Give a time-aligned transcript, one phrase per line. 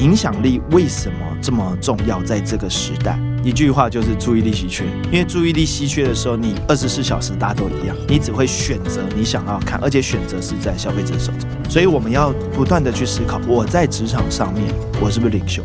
[0.00, 2.22] 影响力为什么这么重要？
[2.22, 4.84] 在这个时代，一句话就是注意力稀缺。
[5.12, 11.46] 因为注意力稀缺的时候，你二十四小时大家都一样，你只会选择你想要看，而且选择是在消费者手中。
[11.68, 14.64] 所以我们要不断的去思考，我在职场上面，
[15.02, 15.62] 我是不是领袖？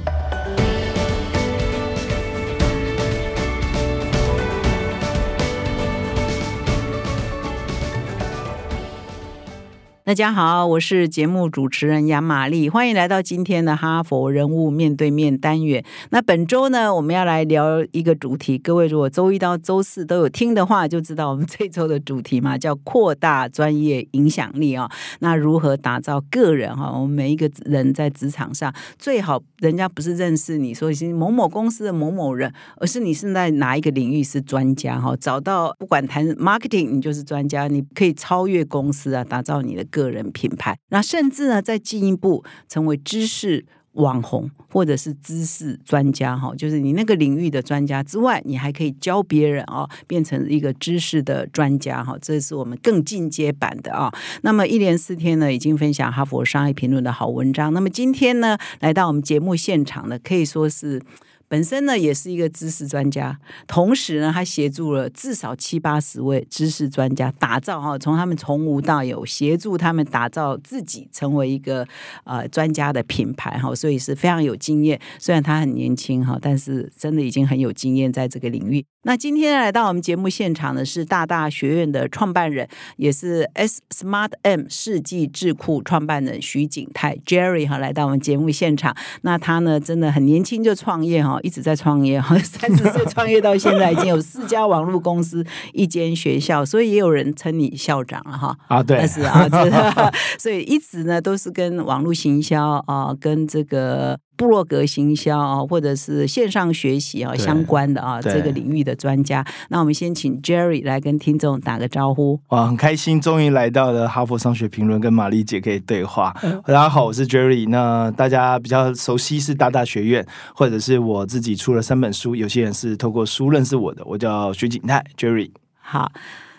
[10.16, 15.84] 大家好，我是节目主持人杨玛丽，欢迎来到今天的哈佛人物面对面单元。
[16.12, 18.58] 那本周呢，我们要来聊一个主题。
[18.58, 24.90] 各位如果周一到周四都有听的话，就知道我们这周的主题嘛，叫扩大专业影响力啊。
[25.20, 26.94] 那如何打造个人哈？
[26.94, 35.14] 我们每一个人在职场上，最好人家不是认识你说是某某公司的某某人，而是你是在哪一个领域是专家哈？
[35.18, 39.86] 找到不管谈 marketing，你就是专家，你可以超越公司啊，打造你的。
[39.92, 54.14] 个人品牌，那甚至呢，再进一步成为知识网红或者是知识专家哈，就是你那个领域的专家之外，你还可以教别人哦，变成一个知识的专家哈，这是我们更进阶版的啊。
[54.42, 57.74] 那么一连四天呢，已经分享哈佛商业评论的好文章。
[57.74, 61.02] 那么今天呢，来到我们节目现场呢，可以说是。
[61.48, 71.88] 本身呢也是一个知识专家，同时呢，他协助了至少七八十位知识专家打造哈，从他们从无到有，协助他们打造自己成为一个
[72.24, 75.00] 呃专家的品牌哈，所以是非常有经验。
[75.20, 78.86] 虽然他很年轻哈，但是真的已经很有经验在这个领域。
[79.08, 82.68] 那今天来到我们节目现场的是大大学院的创办人，
[82.98, 88.98] 也是 S Smart M 世纪智库创办人徐景泰 Jerry 哈，来到我们节目现场。
[89.22, 98.58] 那他呢，真的很年轻就创业哈，一直在创业哈， 三十岁创业到现在已经有四家网络公司，一间学校，所以也有人称你校长了哈。
[98.68, 99.48] 啊，对，是啊，
[100.40, 104.20] 所以一直呢都是跟网络行销啊，跟这个。
[104.36, 112.40] 部落格行销啊，或者是线上学习啊相关的啊这个领域的专家，那我们先请 Jerry 来跟听众打个招呼。
[112.50, 116.36] 哇，很开心，终于来到了哈佛商学评论，跟玛丽姐可以对话。
[116.66, 117.68] 大家好，我是 Jerry。
[117.70, 124.04] 那大家比较熟悉是大大学院，或者是我自己出了三本书，有些人是透过书认识我的。
[124.06, 125.52] 我叫徐景泰 Jerry。
[125.80, 126.12] 好，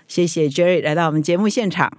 [0.09, 1.93] 谢谢 Jerry 来到我们节目现场。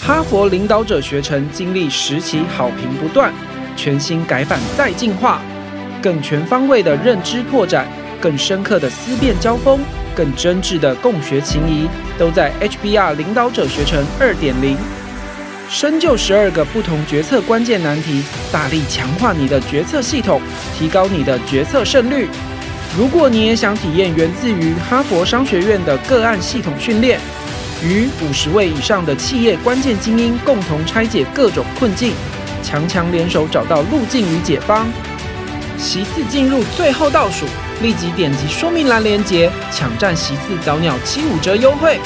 [0.00, 3.32] 哈佛领导者学程经历十期，好评不断。
[3.76, 5.40] 全新改版再进化，
[6.02, 7.86] 更全方位的认知拓展，
[8.20, 9.80] 更深刻的思辨交锋，
[10.14, 11.88] 更真挚的共学情谊，
[12.18, 14.76] 都在 HBR 领导者学程二点零。
[15.70, 18.22] 深究十二个不同决策关键难题，
[18.52, 20.40] 大力强化你的决策系统，
[20.78, 22.28] 提高你的决策胜率。
[22.94, 27.18] 如果你也想体验源自于哈佛商学院的个案系统训练，
[27.82, 32.12] 与五十位以上的企业关键精英共同拆解各种困境。
[32.62, 34.86] 强强联手找到路径与解方，
[35.76, 37.44] 席次进入最后倒数，
[37.82, 41.98] 立即点击说明栏连接，抢占席次早鸟七五折优惠。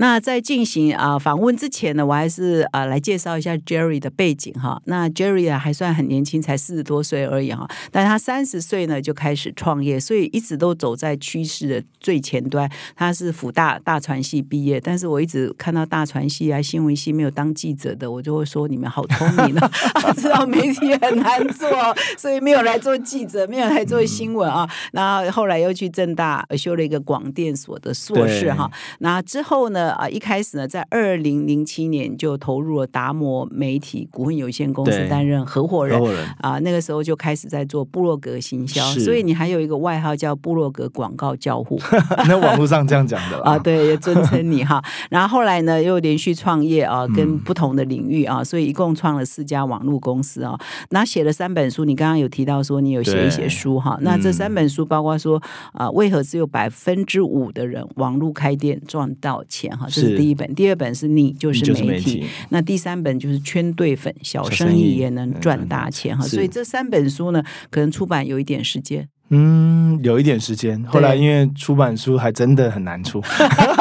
[0.00, 4.80] 那在进行啊访问之前呢，我还是啊来介绍一下 Jerry 的背景哈。
[4.84, 7.68] 那 Jerry 啊还算很年轻，才四十多岁而已哈。
[7.90, 12.70] 但他三十岁呢就开始创业，所以一直都走在趋势的最前端。
[12.94, 19.70] 他是辅大大传系毕业，但是我一直看到大传系啊新闻系没有当记者的，我就会说你们好聪明啊，
[20.14, 21.68] 知道媒体很难做，
[22.16, 24.70] 所以没有来做记者，没有来做新闻啊。
[24.92, 28.70] 然后后来又去正大修了一个广电所的硕士哈。
[29.00, 29.87] 那之后呢？
[29.92, 35.98] 啊，一开始呢，在二零零七年就投入了达摩媒体股份有限公司担任合伙人。
[36.40, 41.78] 啊，那个时候就开始在做部落格行销，所以你还有一个外号叫部落格广告教父。
[42.28, 44.82] 那网络上这样讲的 啊，对，也尊称你哈。
[45.10, 50.58] 然后后来呢，又连续创业啊，跟不同的领域啊，所以一共创了四家网络公司啊。
[50.90, 53.98] 那写了三本书，你刚刚有提到说你有写一些书哈。
[54.02, 59.76] 那这三本书包括说啊，为何只有百分之五的人网络开店赚到钱？
[59.78, 66.26] 哈，这是第一本，第二本是你就是媒体，那第三本就是圈对粉，小生意也能赚大钱哈。
[66.26, 69.08] 所以这三本书呢，可能出版有一点时间。
[69.30, 70.82] 嗯，有一点时间。
[70.88, 73.20] 后来因为出版书还真的很难出，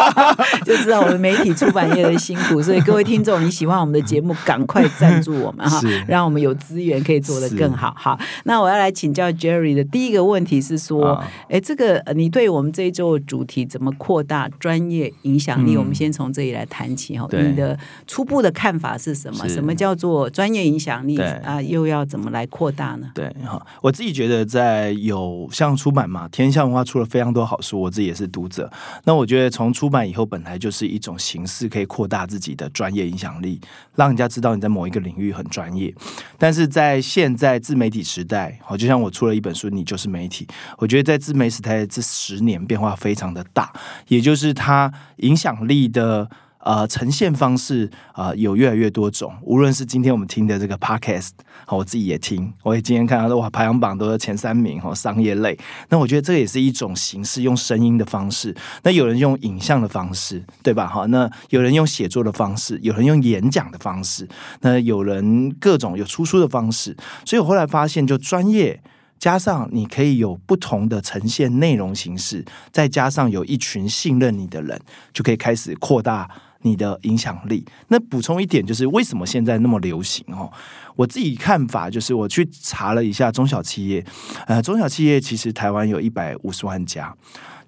[0.66, 2.62] 就知道我们媒体出版业的辛苦。
[2.62, 7.94] 所以各位听众，你喜欢我们的节目，赶快赞助我们哈， 让我们有资源可以做得更好。
[7.96, 15.78] 好，那我要来请教 Jerry 的第一个问题是说，哎，这个你对我们这一周的主题怎么扩大专业影响力？
[15.78, 17.28] 我们先从这里来谈起哈。
[17.32, 19.48] 你的初步的看法是什么？
[19.48, 21.62] 什么叫做专业影响力啊？
[21.62, 23.12] 又要怎么来扩大呢？
[23.14, 28.72] 对哈，我自己觉得在有有像出版嘛，天下文化出了非常多好书，我自己也是读者。
[29.04, 33.60] 那我觉得从出版以后，本来就是一种形式，可以扩大自己的专业影响力，
[33.96, 35.94] 让人家知道你在某一个领域很专业。
[36.38, 40.48] 但是在现在自媒体时代，好，就像我出了一本书，你就是媒体。
[40.78, 43.72] 我觉得在自媒体时代这十年变化非常的大，
[44.08, 46.30] 也就是它影响力的。
[46.68, 49.34] 呃，呈现方式啊，有越来越多种。
[49.42, 51.30] 无论是今天我们听的这个 podcast，
[51.70, 55.58] 我自己也听，我也今天看到哇，排行榜都是前三名哈，商业类。
[55.88, 58.54] 那我觉得这也是一种形式，用声音的方式。
[58.84, 60.86] 那有人用影像的方式，对吧？
[60.88, 64.28] 哈，那有人用写作的方式，有人用演讲的方式，
[64.60, 66.94] 那有人各种有出书的方式。
[67.24, 68.78] 所以我后来发现，就专业
[69.18, 72.44] 加上你可以有不同的呈现内容形式，
[72.74, 74.78] 再加上有一群信任你的人，
[75.14, 76.30] 就可以开始扩大。
[76.62, 77.66] 你的影响力。
[77.88, 80.52] 那补充一点，就是为什么现在那么流行哦？
[80.96, 84.04] 我自己看法就是，我去查了一下中小企业，
[84.48, 87.16] 呃，中小企业其实台湾有一百五十万家。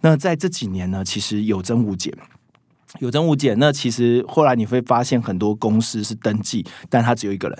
[0.01, 2.11] 那在这几年呢，其实有增无减，
[2.99, 3.57] 有增无减。
[3.59, 7.59] 那其实后来你会发现，很多公司是登记，但它只有一个人。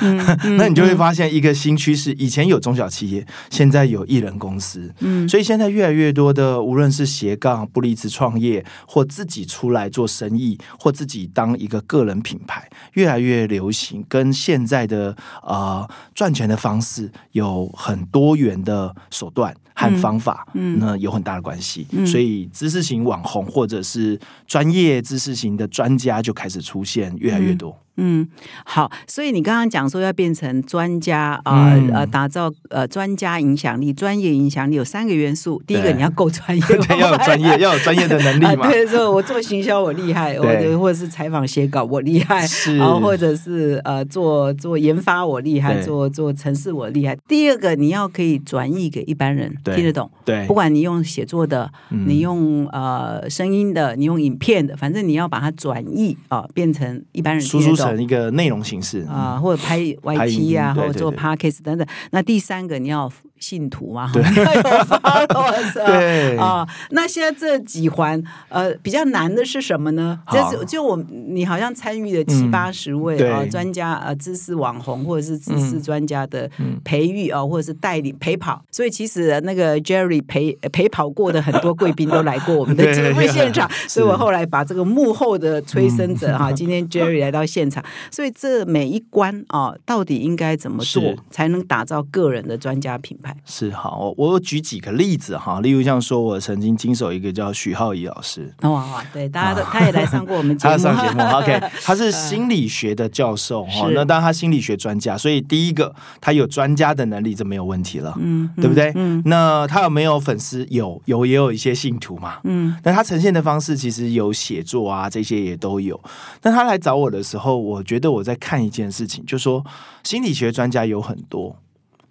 [0.56, 4.94] 那你就会发现一个新趋势：以前有中小企业，现在有艺人公司。
[5.00, 14.04] 嗯，所以现在越来越多的，无论是斜杠、不离职创业，或自己出来做生意，或自己当一个个人品牌，越来越流行。
[14.08, 21.86] 跟现在的呃赚钱的方式有很多元的手段和方法，嗯，那有很大的关系。
[22.06, 27.78] 所以知识型网红或者是专业知识型的专家就开始出现越来越多。
[27.96, 28.26] 嗯，
[28.64, 35.62] 好，所以你刚刚讲说要变成专家啊，呃，打造呃专家影响力、专业影响力有三个元素。
[35.66, 36.62] 第一个你要够专业，
[37.00, 38.68] 要有 专业，要有专业的能力嘛。
[38.70, 42.46] 对，说我做行销我厉害，或者或者是采访写稿我厉害，
[42.76, 47.16] 然后或者是呃做做研发我厉害，做做城市我厉害。
[47.26, 57.85] 第二个你要可以转译给一般人听得懂，对，不管你用写作的，你用呃声音的，你用影片的，反正你要把它转译啊，变成一般人听得懂。
[57.90, 61.86] 成一个内容形式啊，或者拍 YT 啊，或者做 Podcast 等等。
[62.10, 63.10] 那第三个你要。
[63.38, 64.22] 信徒嘛，对，
[65.72, 66.36] 对。
[66.38, 66.66] 啊。
[66.90, 70.18] 那现在这几环，呃，比较难的是什么呢？
[70.30, 76.50] 就是就我你好像参与了七八十位啊专家呃知识网红或者是知识专家的
[76.84, 78.62] 培育啊，或者是带领陪跑。
[78.70, 87.84] 所以其实那个 Jerry 陪陪跑过的很多贵宾都来过我们的 节目现场， 所以我后来把这个幕后的催生者哈，今天 Jerry 来到现场。
[88.10, 93.25] 所以这每一关啊，到底应该怎么做才能打造个人的专家品牌？
[93.44, 108.92] 是好，我我举几个例子哈，例如像说，我曾经经手一个叫许浩怡老师，哇哇，对，大家都他也来上过我们节目，他上节目，OK， 他是心理学的教授哈，那当然他心理学专家，所以第一个他有专家的能力，这没有问题了，嗯，对不对？
[108.94, 110.66] 嗯，那他有没有粉丝？
[110.70, 116.00] 有，有也有一些信徒嘛，嗯，那他呈现的方式其实有写作啊，这些也都有。
[116.42, 119.64] 那他来找我的时候，我觉得我在看一件事情，就说
[120.02, 121.56] 心理学专家有很多。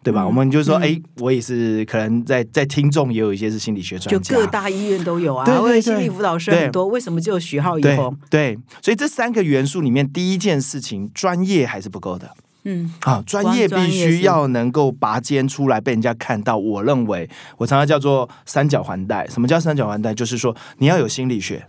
[0.05, 0.23] 对吧？
[0.23, 5.43] 我们就说，哎，我也是，可能在在听众也有一些是心理学专家，就各大医院都有啊。
[5.43, 8.15] 对对心理辅导师很多，为什么只有徐浩以后？
[8.29, 12.29] 对，所以这三个元素里面，第一件事情，专业还是不够的。
[12.65, 16.55] 嗯，好，专业必须要能够拔尖出来，被人家看到。
[16.55, 19.27] 我认为，我常常叫做三角环带。
[19.27, 20.13] 什么叫三角环带？
[20.13, 21.65] 就是说，你要有心理学，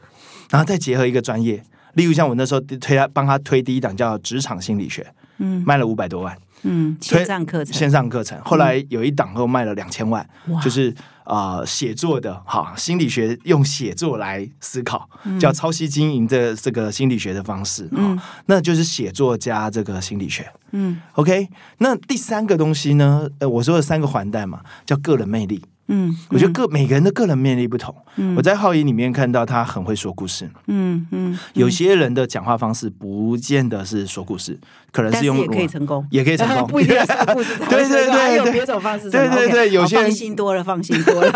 [0.51, 1.63] 然后再结合一个专业。
[1.95, 5.07] 例如，像我那时候推他，帮他推第一档叫职场心理学，
[5.39, 6.37] 嗯，卖了五百多万。
[6.67, 10.29] 嗯，线上课程，线上课程，后来有一档后卖了两千万，
[10.63, 15.09] 就是啊，写作的，哈，心理学用写作来思考，
[15.41, 21.49] 叫抄袭经营的这个心理学的方式，嗯，那就是写作加这个心理学，嗯，OK，
[21.79, 25.63] 那第三个东西呢，呃，我说的三个环带嘛，叫个人魅力。
[25.89, 27.95] 嗯，我觉得个每个人的个人魅力不同。
[28.17, 30.51] 嗯，我在浩仪里面看到他很会说故事。
[30.67, 34.59] 嗯嗯，有些人的讲话方式不见得是说故事，
[34.91, 37.57] 可能是用也可以成功，也可以成功， 不一定是故事。
[37.71, 39.09] 对对对，还有别种方式。
[39.13, 41.31] 对对对，有些人放心多了，放心多了。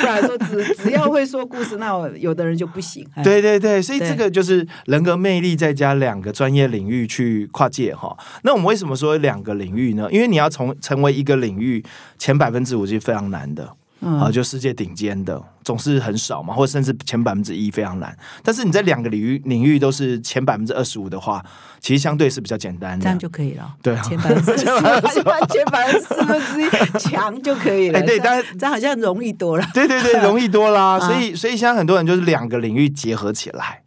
[0.00, 3.06] 不然说只只要会说故事，那有的人就不行。
[3.24, 8.14] 对对对，所以这个就是人格魅力再加两个专业领域去跨界哈。
[8.42, 10.08] 那我们为什么说两个领域呢？
[10.12, 11.82] 因为你要从成为一个领域
[12.18, 13.77] 前百分之五是非常难的。
[14.00, 18.16] 啊，就世界顶尖的总是很少嘛，或者甚至前百分之一非常难。
[18.44, 21.44] 但是你在两个领域领域都是前百分之二十五的话，
[21.80, 23.74] 其实相对是比较简单的，这样就可以了。
[23.82, 27.98] 对， 前百分之四，前百分之四 分之一强就可以了。
[28.00, 29.66] 哎对，但这好像容易多了。
[29.74, 31.00] 对对对，容易多啦。
[31.00, 33.82] 所以所以现在很多人就是两个领域结合起来。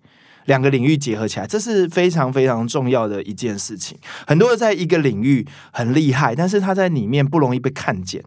[0.45, 3.95] 两个领域结合起来，这是非常非常重要的一件事情。
[4.25, 8.21] 很多人在一个领域很厉害，但是他在里面不容易被看见。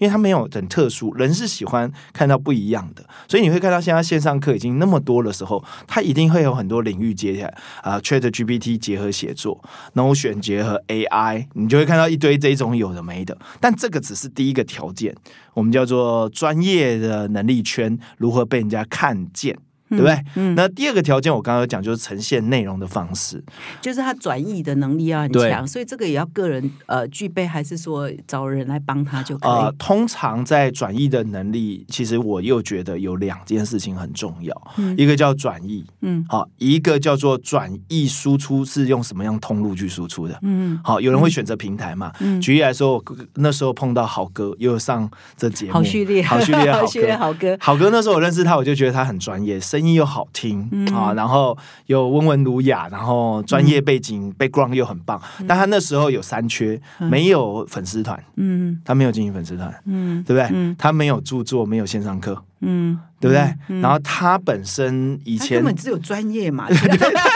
[0.00, 13.36] 因为他没有很特殊，人是喜欢看到不一样的，所以你会看到现在线上课已经那么多的时候，它一定会有很多领域接下来啊，Chat GPT 结合写作然后选结合 AI，你就会看到一堆这种有的没的。
[13.60, 15.14] 但这个只是第一个条件，
[15.52, 19.56] 我们叫做专业的能力圈如何被人家看见。
[19.90, 20.24] 对不对？
[20.36, 23.42] 嗯，那第二个条件我刚刚有讲，就是呈现内容的方式，
[23.80, 29.50] 就是他转译的能力要很强，所以这个也要个人呃具备，还是说找人来帮他就可以？
[29.50, 34.54] 呃，通常在转译的能力，其实我又觉得有两件事情很重要，
[34.96, 42.12] 一个叫转译，嗯，好，一个叫做转译输出是用什么样通路去输出的，嗯，好，有人会选择平台嘛？
[42.20, 43.02] 嗯举例来说，
[43.34, 51.56] 那时候碰到好哥又上这节目，好序列，好序列，好序列，好哥，好哥那时候我认识他，我就觉得他很专业，声音又好听啊，然后
[51.86, 55.20] 又温文儒雅，然后专业背景 background 又很棒。
[55.46, 60.74] 但他那时候有三缺，没有粉丝团，嗯，他没有经营粉丝团，嗯，对不对？
[60.78, 63.80] 他没有著作，没有线上课，嗯，对不对？
[63.80, 66.66] 然后他本身以前根本只有专业嘛。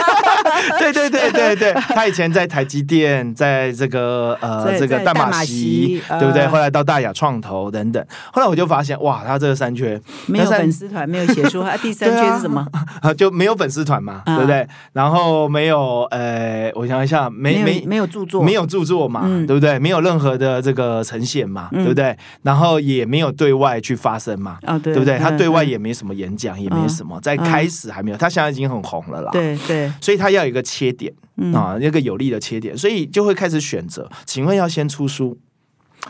[0.79, 6.47] 对对对对对，他以前在台积电，在这个呃这个淡马锡，对不对？
[6.47, 8.05] 后来到大雅创投等等。
[8.33, 12.67] 后来我就发现，哇，他这个三圈没有粉丝团，没有写出，他 第三圈是什么？
[13.01, 14.67] 啊 就没有粉丝团嘛，对不对？
[14.93, 19.79] 然后没有呃，我想一下，没没没有著作，没有著作嘛，对不对？
[19.79, 22.17] 没有任何的这个呈现嘛，对不对？
[22.43, 25.19] 然后也没有对外去发声嘛，对不对？
[25.19, 31.13] 他对外也没什么演讲，也没什么，在开始还没有，他现在已经很红了啦，对对，所以他要有一个切点
[31.53, 34.09] 啊，一个有利的切点，所以就会开始选择。
[34.25, 35.39] 请问要先出书，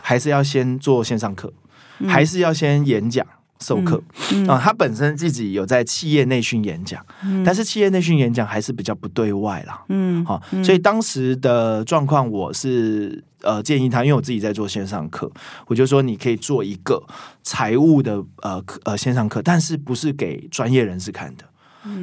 [0.01, 1.51] 还是要先做线上课，
[2.07, 3.25] 还是要先演讲
[3.59, 4.03] 授课
[4.47, 4.59] 啊？
[4.61, 7.03] 他本身自己有在企业内训演讲，
[7.45, 9.83] 但是企业内训演讲还是比较不对外啦。
[9.89, 15.31] 嗯，好，所以当时的状况，我是呃建议他，因为我自己在做线上课，
[15.67, 17.01] 我就说你可以做一个
[17.41, 21.45] 财务的呃呃线上课，但是不是给专业人士看的。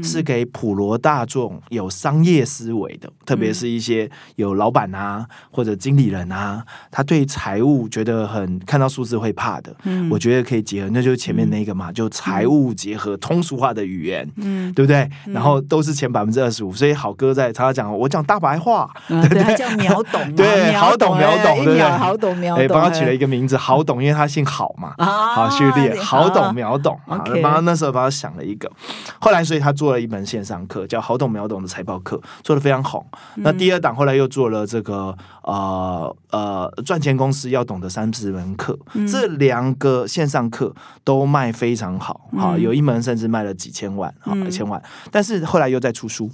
[0.02, 9.74] 是给普罗大众有商业思维的，特别是一些有老板啊或者经理人啊，他对财务觉得很看到数字会怕的。
[9.84, 15.08] 嗯，我觉得可以结合，那就是前面那个嘛，就财务结合通俗化的语言，嗯，对不对？
[15.26, 21.82] 然后都是前百分之二十五，所以好哥在他讲，我讲大白话，对他叫秒懂，对，好懂秒懂，对不对？
[21.90, 26.98] 好懂秒懂，帮他取了一个名字，好懂，因为他姓郝嘛，好序列，好懂秒懂，
[27.42, 28.70] 帮他那时候帮他想了一个，
[29.18, 29.71] 后来所以他。
[29.72, 33.06] 做了一门线上课，叫好懂秒懂的财报课，做的非常好。
[33.36, 38.78] 那第二档后来又做了这个呃呃赚钱公司要懂得三十门课，
[39.10, 44.82] 这两个线上课都卖非常好，哈，有一门甚至卖了几千万，哈，一千万。
[45.10, 46.30] 但是后来又在出书。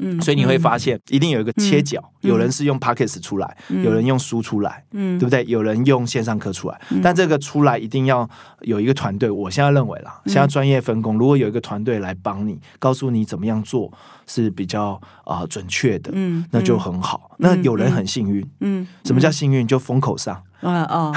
[0.00, 5.44] 嗯，所以你会发现，一定有一个切角，有人是用 Pockets 出来，有人用书出来，嗯，对不对？
[5.46, 8.28] 有人用线上课出来，但这个出来一定要
[8.62, 9.30] 有一个团队。
[9.30, 13.92] 我现在认为啦，现在专业分工，如果有一个团队来帮你，告诉你怎么样做
[14.26, 17.30] 是比较啊准确的，嗯，那就很好。
[17.38, 19.66] 那有人很幸运，嗯，什么叫幸运？
[19.66, 20.42] 就风口上。
[20.64, 21.12] 嗯哦，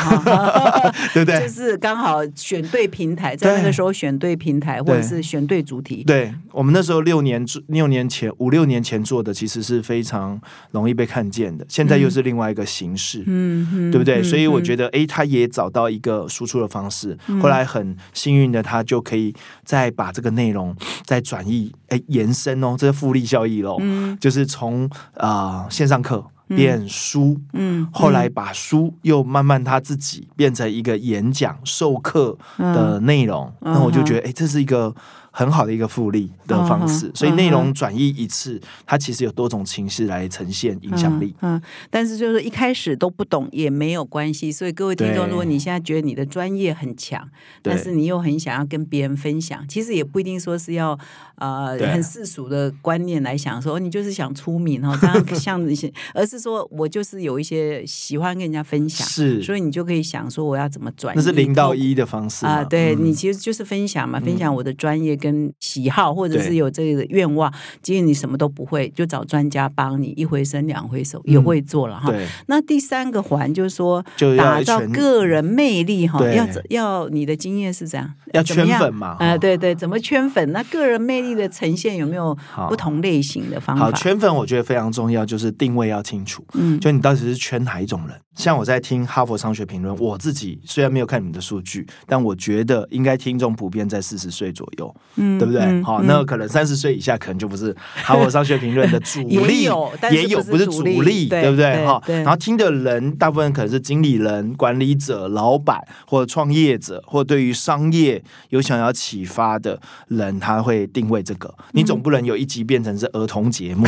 [1.14, 1.40] 对不对？
[1.42, 6.04] 就是刚好选对平台，在那个时候选对平台，或者是选对主题。
[6.04, 10.40] 对我们那时候六年六年前五六年前做的，其实是非常
[10.72, 11.66] 容易被看见的。
[11.70, 14.22] 现在又是另外一个形式，嗯，对不对？
[14.22, 17.18] 所以我觉得，哎，他也找到一个输出的方式。
[17.42, 20.76] 后来很幸运的，他就可以再把这个内容
[21.06, 23.78] 再转移，哎，延伸哦，这是复利效益喽。
[23.80, 26.26] 嗯，就是从啊线上课。
[26.48, 34.96] 变书，嗯，后来把书又慢慢他自己变成一个演讲授课的内容，那我就觉得，哎，这是一个。
[35.38, 41.36] 很好的一个复利的方式，所以内容转移一次，它其实有多种形式来呈现影响力。
[41.42, 44.52] 嗯，但是就是一开始都不懂也没有关系。
[44.52, 47.30] 所以各位听众，如果你现在觉得你的专业很强，
[47.62, 50.98] 但是你又很想要跟别人分享，其实也不一定说是要
[51.36, 62.64] 呃很世俗的观念来想说你就是想出名哦，这样 像一些，而是说我就是有一些喜欢跟人家分享，是，所以你就可以想说我要怎么转，那是零到一的方式啊。
[62.64, 65.27] 对你其实就是分享嘛，分享我的专业跟。
[65.28, 72.14] 跟喜好，或者是有这个愿望，即使你什么都不会，就找专家帮你，一回生两回熟，也会做了哈。
[72.48, 74.04] 那第三个环就是说，
[74.38, 79.18] 打造个人魅力哈，要要你的经验是这样，要圈粉嘛？
[79.20, 80.52] 啊，对对，怎么圈粉？
[80.52, 82.36] 那个人魅力的呈现有没有
[82.70, 83.86] 不同类型的方法？
[83.86, 86.44] 好，圈粉我觉得非常重要，就是定位要清楚。
[86.54, 88.16] 嗯，就你到底是圈哪一种人？
[88.38, 95.82] 像我在听哈佛商学评论，我自己虽然没有看你们的数据，但我觉得应该听众普遍在四十岁左右，嗯对不对？
[95.82, 99.64] 好、那可能三十岁以下可能就不是哈佛商学评论的主力，
[100.12, 101.84] 也有不是主力对不对？
[101.84, 109.80] 哈，然后听的人大部分可能是经理人、管理者、老板或者创业者，或对于商业有想要启发的
[110.10, 111.52] 人，他会定位这个。
[111.72, 113.86] 你总不能有一集变成是儿童节目，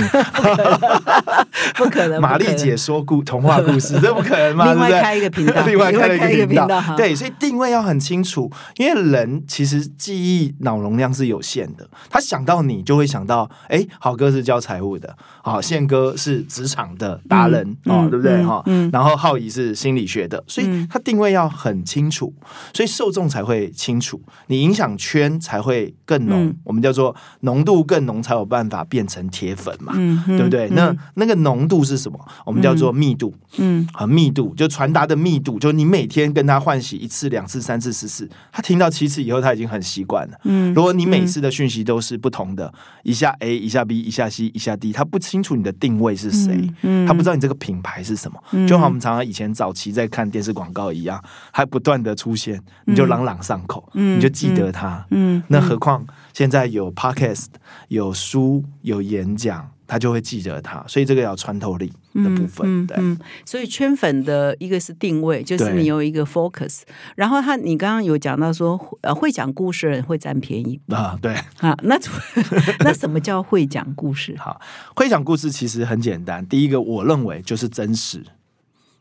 [1.76, 4.74] 不可能，玛丽姐说故童话故事，这不可能嘛？
[4.74, 5.02] 另外？
[5.02, 18.64] 开一个频道另外开一一个频道对，所以定位要很清楚，因为人其实记忆脑容量是有限的，他想到你就会想到，哎，好哥是教财务的，好宪哥是职场的达人哦，对不对嗯哈？
[18.66, 22.34] 嗯然后浩怡是心理学的，所以嗯他定位要很清楚，
[22.74, 29.94] 所以受众才会清楚，你影响圈才会更浓嗯，我们叫做浓度更浓，才有办法变成铁粉嘛。
[30.26, 30.68] 对不对？
[30.70, 32.20] 那那个浓度是什么？
[32.46, 33.34] 我们叫做密度。
[33.58, 40.40] 嗯和密度，就传达的密度，就你每天跟他换洗一次、两次、三次、四次，他听到七次以后，他已经很习惯了。
[40.44, 40.74] 嗯。
[40.74, 42.72] 如果你每次的讯息都是不同的，
[43.04, 51.22] 一下 A，一下 B，一下 C，一下 D，他不清楚你的定位是谁，嗯他不知道你这个品牌是什么，就好像我们常常以前早期在看电视广告一样，
[51.52, 55.06] 还不断的出现，你就朗朗上口，嗯你就记得它。
[55.12, 57.48] 嗯，那何况现在有 podcast、
[57.88, 62.96] 有书、有演讲，他就会记得他，所以这个要穿透力的部分，对。
[63.00, 66.82] 嗯，所以圈粉的一个是定位，就是你有一个 focus，
[67.16, 72.00] 然后他你刚刚有讲到说，呃，会讲故事的人会占便宜啊，对，啊，那
[72.86, 74.36] 那什么叫会讲故事？
[74.38, 74.62] 好，
[74.96, 76.46] 会讲故事其实很简单。
[76.46, 78.24] 第一个，我认为就是真实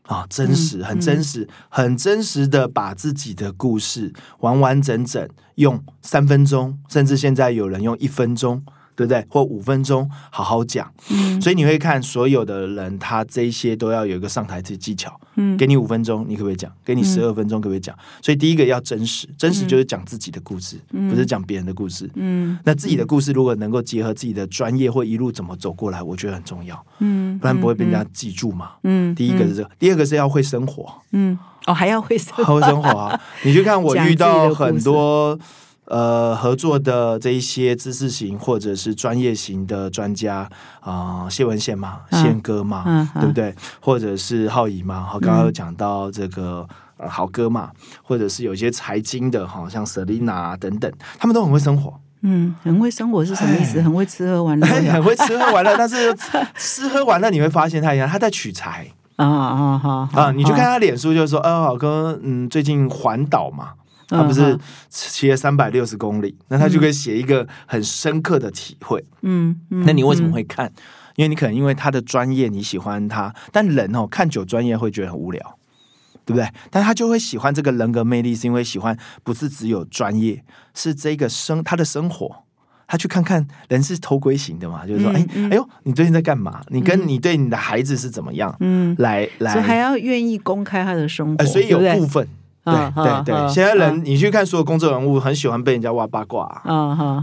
[0.07, 8.65] 啊，真实，很真实，很真实的把自己的故事完完整整用三分钟，甚至现在有人用一分钟。
[8.99, 9.25] 对不对？
[9.29, 10.91] 或五分钟好好讲，
[11.41, 15.17] 所以你会看所有的人，他这一些都要有一个上台的技巧。
[15.35, 15.55] 嗯。
[15.55, 16.69] 给你五分钟，你可不可以讲？
[16.83, 17.95] 给你十二分钟，可不可以讲？
[18.21, 20.77] 所以第一个要真实，真实就是讲自己的故事，
[21.09, 22.09] 不是讲别人的故事。
[22.15, 22.59] 嗯。
[22.65, 27.39] 那自己的故事如果能够结合自己的专业或一路怎么走过来，我觉得很重要，嗯。
[27.39, 28.71] 不然不会被人家记住嘛。
[28.83, 31.37] 嗯第一个是这个，第二个是要会生活，嗯，
[31.67, 33.19] 哦，还要会生 会生活啊！
[33.43, 35.37] 你去看我遇到很多
[35.89, 43.53] 呃合作的这一些知识型或者是专业型的专家啊、谢文宪嘛，嗯宪哥嘛，嗯嗯对不对？
[43.81, 46.67] 或者是浩怡嘛，好，刚刚有讲到这个。
[47.01, 47.71] 呃，好哥嘛，
[48.03, 53.79] 或者是有一些财经的哈，像 Selina 啊等等，他们都很会生活，嗯，很会生活是什么意思？
[53.79, 56.13] 哎很会吃喝玩乐很很会吃喝玩乐，但是
[56.59, 58.85] 吃喝玩乐你会发现他一样，他在取材
[59.15, 60.31] 啊啊啊啊。
[60.33, 63.69] 你去看他脸书，就是说，哦，好哥，嗯，最近环岛嘛，
[64.09, 64.57] 他不是
[64.89, 69.03] 骑了三百六十公里，那他就可以写一个很深刻的体会。
[69.21, 70.71] 嗯，嗯那你为什么会看？
[71.15, 75.55] 因为你可能因为他的专业你喜欢他，但人哦看久专业会觉得很无聊。
[76.25, 76.47] 对不对？
[76.69, 80.43] 但他就会喜欢这个人格魅力，是因为喜欢不是只有专业，
[80.75, 82.43] 是这个生他的生活。
[82.87, 86.61] 他去看看人是偷窥型的嘛，就是说，哎、哎呦，你最近在干嘛？
[86.67, 88.55] 你跟你对你的孩子是怎么样？
[88.59, 92.27] 嗯，来来，所以还要愿意公开他的生活，呃，所以有部分，
[92.65, 93.75] 对啊对对，现在啊。
[93.75, 96.61] 人你去看所有公众人物，很喜欢被人家挖八卦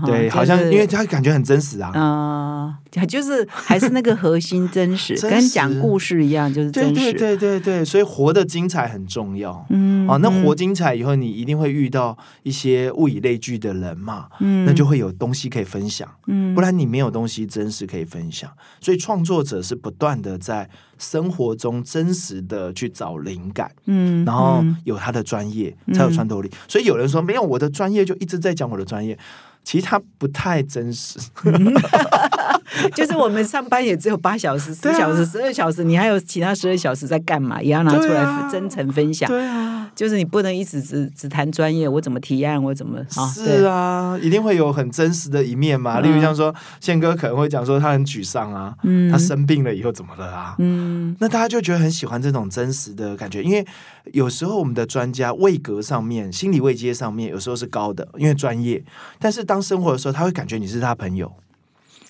[0.05, 7.13] 对，好像因为他感觉很真实啊，啊，就是还是那个核心真实， 真跟讲故事一样，就是真实。
[7.13, 9.67] 对对对，所以活得精彩很重要。
[9.71, 18.51] 嗯哦，那活精彩以后，你一定会遇到一些物以类聚的人嘛，嗯那就会有东西可以分享，嗯不然你没有东西真实可以分享。
[18.81, 26.51] 所以创作者是不断的在生活中真实的去找灵感，嗯然后嗯有他的专业才有穿透力。
[26.69, 29.19] 所以有人说没有我的专业就一直在讲我的专业，
[29.67, 31.19] 其实他不太真实。
[32.95, 37.61] 就是我们上班也只有八小时、十小时、十二小时，你还有其他十二小时在干嘛？
[37.61, 39.29] 也要拿出来真诚分享。
[39.29, 43.27] 对啊，就是你不能一直只只谈专业，我怎么提案，我怎么啊？
[43.29, 45.99] 是啊，一定会有很真实的一面嘛。
[45.99, 50.55] 例如像说，宪哥可能会讲说他很沮丧啊，嗯他生病了以后怎么了啊？
[50.59, 53.67] 嗯那大家就觉得很喜欢这种真实的感觉，因为
[54.13, 58.83] 有时候我们的专家位格上面、心理位阶上面有时候是高的，因为专业，
[59.19, 61.33] 但是当生活的时候，他会感觉你是他朋友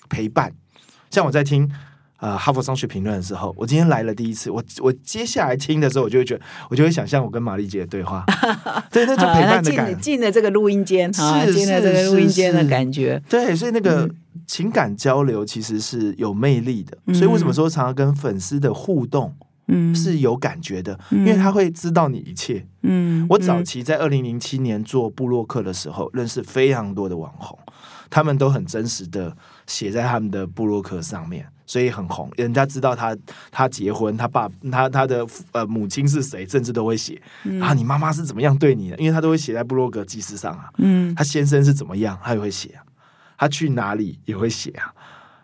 [0.09, 0.53] 陪伴。
[1.09, 1.69] 像我在听
[2.19, 8.25] 呃哈佛商学评论的时候，我今天来了第一次，我我接下来听的时候，我就会觉得，我就会想象我跟玛丽姐的对话，
[8.91, 13.21] 对，那就陪啊伴的感进了进了这个录音间啊，是进了这个是录音间的感觉。
[13.29, 14.09] 对，所以那嗯个
[14.45, 16.97] 情感交流其实是有魅力的。
[17.13, 19.33] 所以为什么说常常跟粉丝的互动
[19.67, 20.97] 嗯是有感觉的？
[21.11, 22.65] 因为他会知道你一切。
[22.83, 27.57] 嗯我早期在二零零七年做布洛克的时候，认识非常多的网红，
[28.09, 31.45] 他们都很真实的写在他们的布洛克上面。
[31.69, 33.13] 所以很红，人家知道他
[33.51, 37.21] 他结婚，他爸他他的呃母亲是谁，甚至都会写
[37.61, 42.79] 啊，你妈妈是怎么样对你的，因为他都会写在布洛格记事上啊，嗯他先生是怎么样，他也会写啊，
[43.37, 44.93] 他去哪里也会写啊。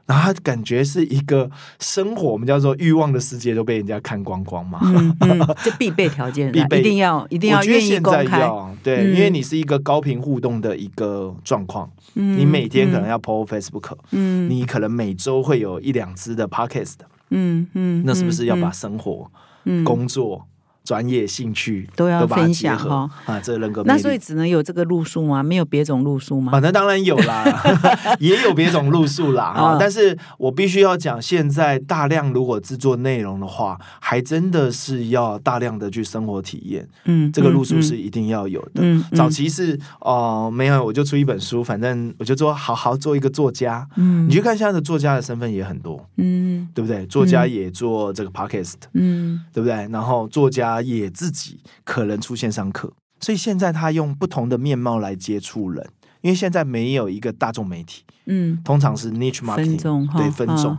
[0.06, 4.80] 然后他感觉是一个生活，我们叫做欲望的世界都被人家看光光嘛。
[4.84, 6.80] 嗯嗯， 这必备条件，必备。
[6.80, 8.40] 一定要一定要愿意现在公开。
[8.42, 9.16] 要对，嗯。
[9.16, 14.50] 因为你是一个高频互动的一个状况，嗯你每天可能要 PO Facebook，、嗯。
[14.50, 16.96] 你可能每周会有一两支的 Podcast，
[17.30, 18.74] 嗯嗯，那是不是要把嗯。
[18.74, 19.32] 生活、
[19.64, 19.84] 嗯。
[19.86, 20.46] 工作、
[20.84, 23.40] 专业、兴趣都要分享哈啊？
[23.40, 25.42] 这人格那所以只能有这个路数吗？
[25.44, 26.60] 没有别种路数吗啊，？
[26.62, 27.46] 那当然有啦，
[28.20, 29.78] 也有别种路数啦 啊嗯！
[29.80, 38.82] 但是我必须要讲，现在大量如果制作内容的话，还真的是要大量的去生活体验，嗯，这个路数嗯是一定要有的。
[38.82, 43.88] 嗯嗯早期是哦、没有，我就出一本书，反正我就做好好做一个作家。
[43.96, 47.06] 嗯你去看现在的作家的身份也很多，嗯对不对？
[47.08, 49.88] 作家也做这个 podcast，、嗯对不对？
[49.92, 55.86] 然后作家也自己可能出现上课，所以现在他用不同的面貌来接触人，
[56.22, 59.56] 因为现在没有一个大众媒体，嗯，通常是 niche 哈
[60.18, 60.78] 对分众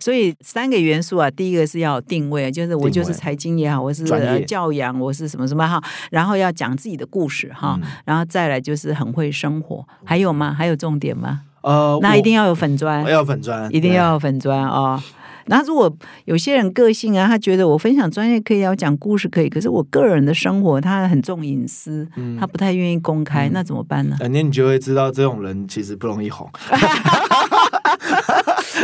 [0.00, 4.04] 所以三个元素啊，第一个是要定位，就是我就是财经也好，我是
[4.46, 7.88] 教养，我是什么什么哈，然后要讲自己的故事哈，嗯。
[8.04, 10.54] 然后再来就是很会生活，还有吗？
[10.54, 11.42] 还有重点吗？
[11.60, 15.02] 呃，那一定要有粉砖，要粉砖，一定要有粉砖哦。
[15.48, 15.92] 那如果
[16.26, 22.06] 有些人个性啊，他觉得我分享专业可以，要讲故事可以，可是我个人的生活他很重隐私，
[22.38, 24.16] 他不太愿意公开，那怎么办呢？
[24.18, 24.28] 对。
[24.28, 26.48] 那你就会知道这种人其实不容易红，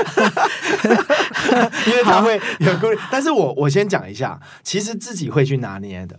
[1.86, 2.98] 因为他会有顾虑。
[3.10, 6.18] 但是我我先讲一下，其实自己会去拿捏的。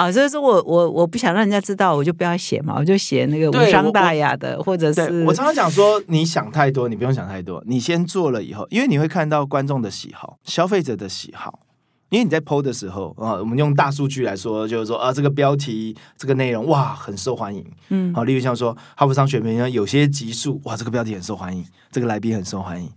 [0.00, 11.60] 啊，所以说我我我不想让人家知道，我就不要写嘛，我就写那个无伤大雅的，或者是我常常讲说，你想太多，你不用想太多，你先做了以后，因为你会看到观众的喜好、消费者的喜好。
[12.08, 17.64] 因为你在 PO 的时候啊，我们用大数据来说，就是说啊，这个标题、这个内容哇，很受欢迎。
[17.90, 22.90] 嗯好，例如像说哈佛商学院有些集数，哇，这个标题很受欢迎，这个来宾很受欢迎，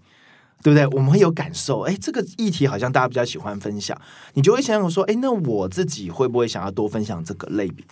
[0.64, 0.88] 对不对？
[0.98, 3.96] 我们会有感受，哎，这个议题好像大家比较喜欢分享，
[4.34, 7.86] 你就会想想说，哎，那我自己会不会想要多分享这个类别？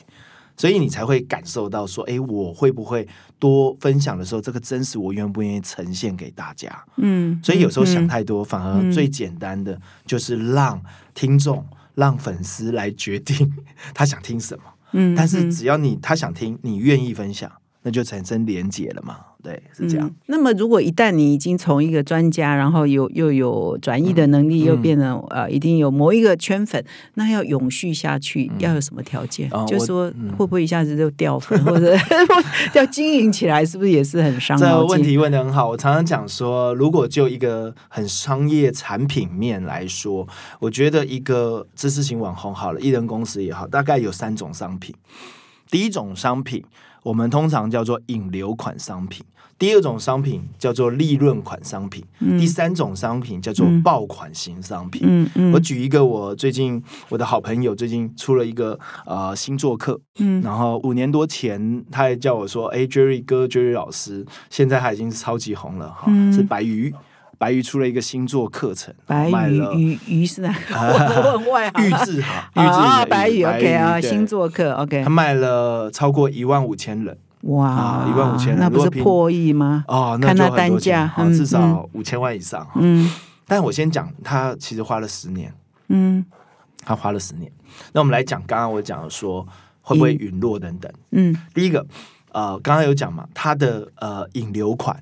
[0.58, 3.08] 所以你才会感受到说，哎，我会不会
[3.40, 6.84] 多分享的时候，这个真实我愿不愿意呈现给大家？
[6.98, 10.80] 嗯，所以有时候想嗯太多，反嗯而最简单的就是让
[11.14, 13.52] 听众、让粉丝来决定
[13.94, 14.64] 他想听什么。
[14.94, 17.52] 嗯但是嗯只要你他想听，你愿意分享，
[17.84, 19.18] 那就产生连结了嘛。
[19.44, 20.08] 对，是这样。
[20.08, 26.84] 嗯那么，如果一旦你已经从一个专家，然后有又有转移的能力，嗯又变成呃，一定有某一个圈粉，
[27.16, 29.50] 那要永续下去，要有什么条件？
[29.68, 31.98] 就说嗯会不会一下子就掉粉，或者
[32.76, 34.66] 要经营起来，是不是也是很伤这？
[34.68, 40.28] 个问题问的很好，我常常讲说，如果就一个很商业产品面来说，
[40.60, 44.94] 我觉得一个知识型网红好了，艺人公司也好，大概有三种商品。
[45.72, 46.64] 第一种商品，
[47.04, 49.24] 我们通常叫做引流款商品；
[49.58, 52.04] 第二种商品叫做利润款商品；
[52.40, 55.02] 第三种商品叫做爆款型商品。
[55.06, 55.52] 嗯嗯。
[55.52, 60.42] 我举一个，我最近我的好朋友最近出了一个呃星座课，嗯。
[60.42, 66.32] 然后五年多前他还叫我说，哎，Jerry 哥，Jerry 老师，现在他已经是超级红了哈，嗯。
[66.32, 66.94] 是白鱼，
[67.42, 70.76] 白鱼出了一个星座课程，白鱼鱼鱼是哪个？
[70.78, 72.06] 我我很外行玉啊。
[72.06, 75.10] 字哈，玉字啊，的白鱼 OK 啊，星座课 OK 他。
[75.10, 79.84] 卖了超过一万五千人哇啊，15000人那不是破亿吗？
[79.88, 82.68] 哦，那看他就很多单价钱哦嗯至少五千万以上。
[82.76, 83.12] 嗯
[83.48, 85.52] 但我先讲，他其实花了十年，
[85.90, 86.24] 嗯
[86.86, 87.52] 他花了十年。
[87.92, 89.48] 那我们来讲，刚刚我讲说
[89.82, 90.92] 会不会陨落等等。
[91.14, 91.84] 嗯第一个，
[92.34, 94.96] 呃，刚刚有讲嘛，他的呃引流款，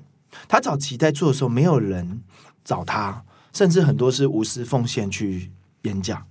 [0.48, 2.22] 他早期在做的时候，没有人
[2.64, 5.50] 找他，甚至很多是无私奉献去
[5.82, 6.24] 演讲，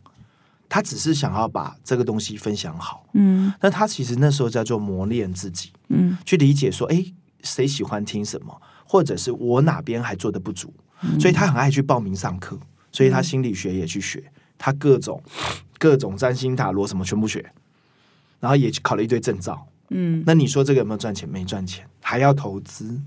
[0.67, 3.05] 他只是想要把这个东西分享好。
[3.13, 3.51] 嗯。
[3.61, 6.17] 那他其实那时候在做磨练自己，嗯。
[6.25, 7.03] 去理解说，哎，
[7.43, 11.19] 谁喜欢听什么，或者是我哪边还做的不足，嗯。
[11.19, 12.59] 所以他很爱去报名上课，
[12.91, 15.21] 所以他心理学也去学，他各种
[15.77, 17.51] 各种占星塔罗什么全部学，
[18.39, 19.67] 然后也去考了一堆证照。
[19.89, 21.27] 嗯，那你说这个有没有赚钱？
[21.27, 23.01] 没赚钱，还要投资，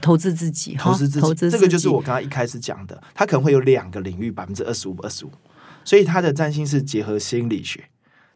[0.00, 5.30] 投资自己，投资自己，投资这个就是我刚刚一开始讲的，它可能会有两个领域，百分之二十五、二十五，
[5.84, 7.84] 所以它的占星是结合心理学，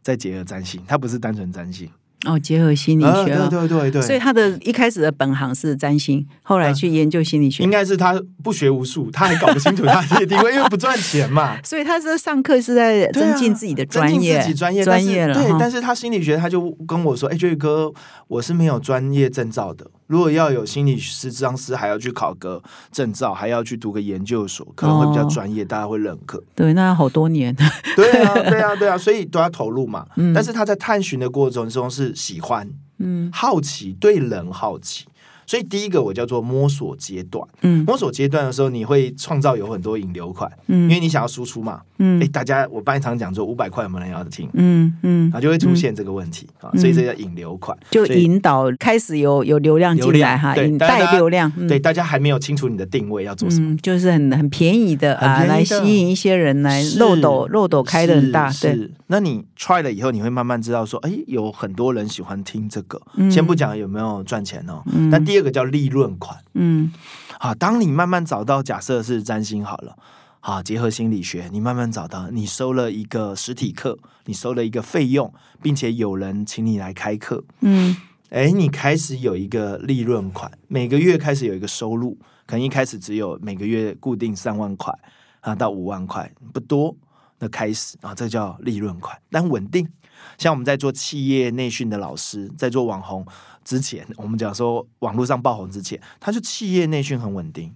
[0.02, 1.90] 再结合占星，它不是单纯占星。
[2.26, 7.62] 哦，结合心理啊学、哦对对对对，所以他的一开始的本行是占星，后来去研究心理学。
[7.62, 11.57] 应该是他不学无术，他还搞不清楚他自己的定位，因为不赚钱嘛。
[11.62, 17.92] 所以他是上课是在增进自己的专增进业，自己专业专业了对，但是他心理学他就跟我说：“哎、这哥，
[18.26, 26.42] 我是没有专业证照的，如果要有心理师、智商师，还要去考个证照，还要去读个研究所，可能会比较哦专业，大家会认可。
[26.57, 27.54] 对，那好多年。
[27.94, 30.04] 对啊，对啊，对啊，所以都要投入嘛。
[30.16, 32.68] 嗯但是他在探寻的过程中是喜欢、
[32.99, 35.07] 嗯好奇，对人好奇。
[35.48, 37.42] 所以第一个我叫做摸索阶段。
[37.62, 41.80] 嗯摸索阶段的时候，你会创造有很多引流款，嗯因为嗯你想要输出嘛。
[42.00, 44.48] 嗯哎、大家我帮一场讲座五百块有没有人要听？
[44.52, 51.50] 嗯嗯啊，，就会出现这个问题啊，所以这叫引流款，就引导开始有有流量进来哈，引带流量。
[51.56, 53.70] 嗯对大家还没有清楚你的定位要做什么。
[53.70, 63.00] 嗯，就是很很便宜的啊，来吸引一些人来漏斗漏斗开的很大，对，是是那你 try 了以后，你会慢慢知道说，哎，有很多人喜欢听这个。
[63.16, 66.38] 嗯先不讲有没有赚钱哦，嗯但第二个叫利润款。
[66.55, 66.92] 嗯
[67.38, 69.96] 好，当你慢慢找到，假设是占星好了，
[70.40, 77.96] 啊，结合心理学，你慢慢找到，你收了一个实体课，你收了一个费用，并且有人请你来开课，嗯
[78.31, 84.92] 哎，你开始有一个利润款，每个月开始有一个收入，可能一开始只有每个月固定三万块
[85.40, 86.96] 啊到五万块，不多。
[87.38, 89.88] 那开始啊，这叫利润款，但稳定。
[90.37, 93.24] 像我们在做企业内训的老师，在做网红
[93.68, 97.74] 之前，我们讲说网络上爆红之前，他就企业内训很稳定，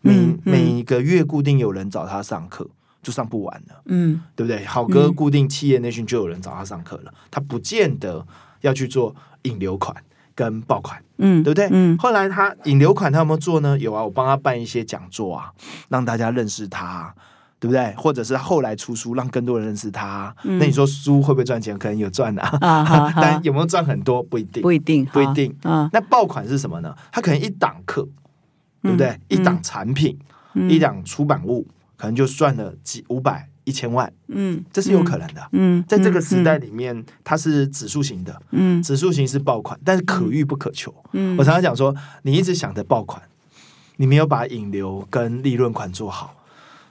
[0.00, 2.68] 每、每个月固定有人找他上课，
[3.00, 3.80] 就上不完了。
[3.84, 4.64] 嗯对不对？
[4.64, 8.26] 好哥嗯固定企业内训就有人找他上课了，他不见得
[8.62, 9.94] 要去做引流款
[10.34, 11.68] 跟爆款，嗯，对不对？
[11.70, 13.78] 嗯后来他引流款他有没有做呢？
[13.78, 15.52] 有啊，我帮他办一些讲座啊，
[15.88, 17.14] 让大家认识他。
[17.60, 17.92] 对不对？
[17.96, 20.34] 或者是他后来出书，让更多人认识他。
[20.44, 21.76] 嗯那你说书会不会赚钱？
[21.78, 24.62] 可能有赚啊， 但有没有赚很多不一定。
[24.62, 26.94] 不一定，不一定啊，那爆款是什么呢？
[27.10, 28.06] 他可能一档课，
[28.82, 29.08] 对不对？
[29.08, 30.16] 嗯一档产品，
[30.54, 31.66] 嗯一档出版物，
[31.96, 35.40] 可能就赚了几五百、一千万，嗯，这是有可能的。
[35.52, 40.94] 嗯，嗯，在这个时代里面，它是指数型的，嗯，指数型是爆款，但是可遇不可求。
[41.12, 43.20] 嗯，我常常讲说，你一直想着爆款，
[43.96, 46.34] 你没有把引流跟利润款做好。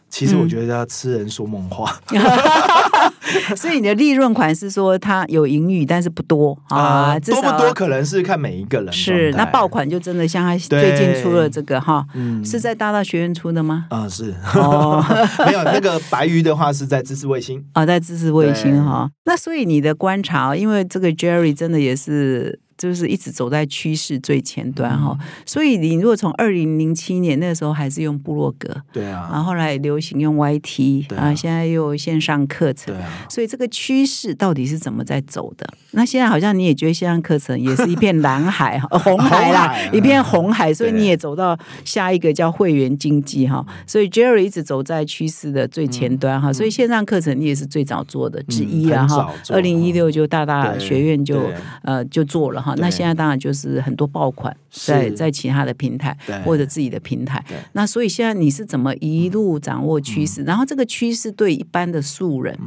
[0.10, 1.94] 其实我觉得要痴人说梦话。
[3.56, 6.58] 所以你的利润款是说它有盈余，但是不多。
[6.70, 12.44] 啊，至多不多可能是看每一个人是那爆款就真的像他最近出了这个哈，嗯。
[12.44, 13.86] 是在大大学院出的吗？
[13.90, 14.34] 啊、是。
[14.56, 15.04] 哦，
[15.46, 19.10] 没有那个白鱼的话是在知识卫星，啊，在知识卫星哈。
[19.26, 22.60] 那所以你的观察，因为这个 Jerry 真的也是。
[22.78, 35.68] 就是一直走在趋势最前端哈，所以你如果从二零零七年那个时候还是用部落格，对啊，然后后来流行用 YT 对啊啊，现在又有线上课程对，啊，所以这个趋势到底是怎么在走的？
[35.92, 43.66] 那现在好像你也觉得线上课程也是一片 蓝海、呃红海啦，一片红海，所以你也走到下一个叫会员经济哈。
[43.88, 51.50] 所以 Jerry 一直走在趋势的最前端哈，所以线上课程你也是最早做的之一啦嗯很哈二零一六就大大学院就
[51.84, 52.76] 呃就做了哈。
[52.78, 57.44] 那对现在当然就是很多爆款在在其他的平台或者自己的平台。
[57.72, 60.44] 那所以现在你是怎么一路掌握趋势？
[60.44, 62.60] 然后这个趋势对一般的素人。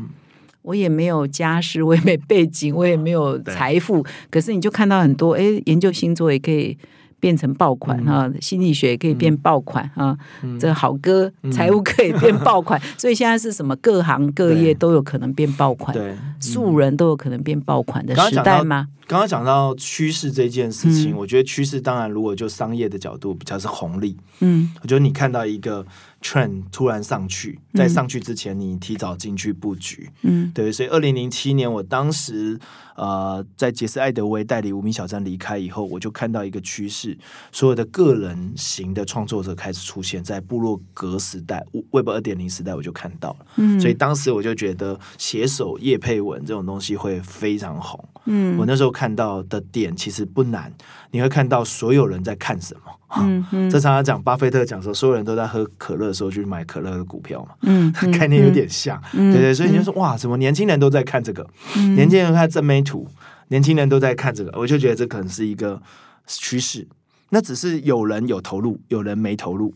[0.63, 6.77] 我也没有家世，我也没背景，我也没有对财富，可是你就看到很多，哎，研究星座也可以
[7.21, 10.17] 变成爆款哈、心理学也可以变爆款啊、
[10.59, 16.17] 这好歌财务可以变爆款， 所以现在是什么各行各业都有可能变爆款，对。
[16.41, 18.89] 素人都有可能变爆款的时代吗？
[19.07, 21.17] 刚刚讲到趋势这件事情，嗯。
[21.17, 24.71] 我觉得趋势当然如果就商业的角度比较是红利，嗯。
[24.83, 25.85] 我觉得你看到一个
[26.21, 30.51] trend 突然上去，在上去之前你提早进去布局，嗯。
[30.55, 32.59] 对，所以二零零七年我当时
[32.97, 37.17] 呃在杰斯艾德威带领无名小站离开以后，我就看到一个趋势，
[37.51, 48.03] 所有的个人型的创作者开始出现在部落格时代、Web 二点零时代，我就看到了，嗯所以当时我就觉得写手叶佩文这种东西会非常红。
[48.25, 48.57] 嗯。
[48.59, 50.73] 我那时候看到的点其实不难，
[51.11, 52.81] 你会看到所有人在看什么。
[53.19, 53.71] 嗯嗯。
[53.71, 59.33] 这常常讲，巴菲特讲说，所有人都在喝可乐的时候去买可乐的股票嘛，嗯 概念有点像，嗯。
[59.33, 61.95] 对对，所以你就说哇，怎么年轻人都在看这个，嗯。
[61.95, 63.07] 年轻人看正美图，
[63.49, 65.81] 年轻人都在看这个，我就觉得这可能是一个
[66.27, 66.87] 趋势。
[67.31, 69.73] 那只是有人有投入，有人没投入，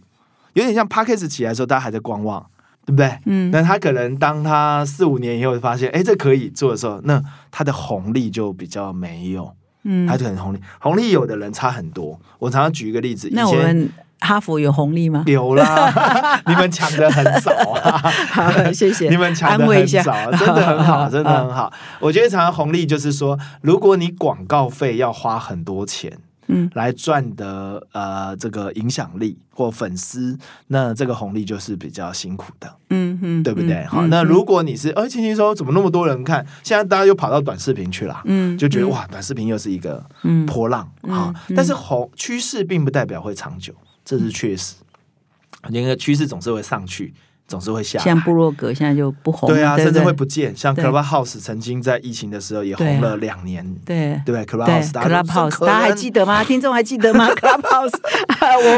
[0.54, 2.44] 有点像 p a c k a g e 起来的时候，大家还在观望，
[2.86, 3.18] 对不对？
[3.26, 12.20] 嗯那他可能当他四五年以后发现，哎，这可以做的时候，那他的红利就比较没有，嗯他就很红利，红利有的人差很多。
[12.38, 15.22] 我常常举一个例子，以前那我们哈佛有红利吗？
[15.26, 17.98] 有啦， 你们抢的很早啊。
[18.32, 19.08] 好，谢谢。
[19.10, 21.72] 你们抢的很早，真的很好， 真的很好。
[22.00, 33.84] 我觉得常常红利就是说，如果你广告费要花很多钱，嗯，来赚的呃这个影响力或粉丝，那这个红利就是比较辛苦的，嗯嗯，对不对？
[33.86, 36.44] 好，那如果你是哎轻轻松，怎么那么多人看？
[36.62, 44.76] 现在大家又跑到短视频去了，嗯嗯就觉得哇，短视频又是一个嗯波浪啊、嗯但是红趋势并不代表会长久，这是确实。
[45.70, 47.14] 那个趋势总是会上去，
[47.46, 47.98] 总是会下。
[47.98, 50.56] 像部落格现在就不红了，对啊，甚至会不见。
[50.56, 54.20] 像 Clubhouse 曾经在疫情的时候也红了两年，对。
[54.24, 56.42] 对？Clubhouse，Clubhouse，大家还记得吗？
[56.44, 57.28] 听众还记得吗？
[57.36, 57.92] Clubhouse，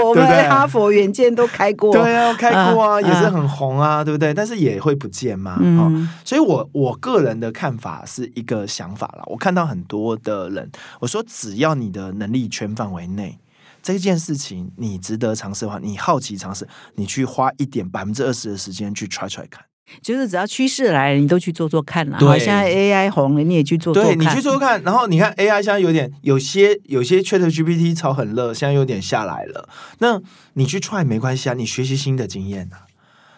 [0.00, 4.34] 我我们哈佛远见都开过，对啊，开过啊，嗯也是很红啊，对不对？
[4.34, 5.60] 但是也会不见嘛，
[6.24, 9.22] 所以我我个人的看法是一个想法啦。
[9.26, 13.38] 我看到很多的人，我说只要你的能力圈范围内，
[13.86, 19.64] 这件事情你值得尝试的话，你好奇尝试，你去花一点百分之二十的时间去 try try 看。
[20.02, 22.18] 就是只要趋势来了，你都去做做看啦。
[22.18, 24.18] 对好，现在 AI 红了，你也去做做看。
[24.18, 29.68] 对你去做做看，然后你看 AI 现在有点有些有些 Chat GPT 炒很热，现在有点下来了。
[30.00, 30.20] 那
[30.54, 32.86] 你去 try 没关系啊，你学习新的经验啊。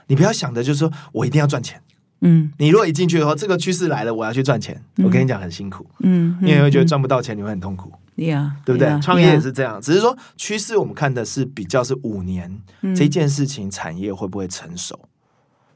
[0.07, 1.83] 你不要想的就是说我一定要赚钱。
[2.23, 7.93] 嗯你如果一进去以后，这个趋势来了，我要去赚钱，我跟你讲很辛苦，嗯，因为你会觉得赚不到钱，你会很痛苦，
[8.27, 9.01] 呀，对不对 yeah，？
[9.01, 14.99] 创业也是这样，只是说趋势我们看的是比较是五年嗯这件事情产业会不会成熟。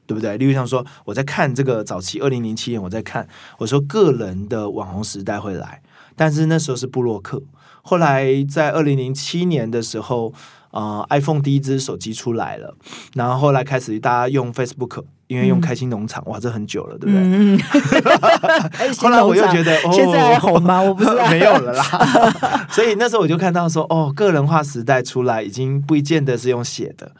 [0.04, 0.36] 对不对？
[0.36, 3.26] 例如像说，我在看这个早期二零零七年，我在看，
[3.56, 5.80] 我说个人的网红时代会来，
[6.16, 7.40] 但是那时候是布洛克。
[7.82, 10.34] 后来在二零零七年的时候，
[10.72, 12.74] 呃，iPhone 第一只手机出来了，
[13.14, 17.20] 然后后来开始大家用 Facebook，因为用开心农场，哇，这很久了，对不对？
[17.22, 17.60] 嗯，
[18.98, 20.80] 后来我又觉得，哦，现在还红吗？
[20.82, 21.28] 我不知道。
[21.30, 21.84] 没有了啦。
[22.72, 27.12] 所以那时候我就看到说，哦，个人化时代出来，已经不见得是用写的，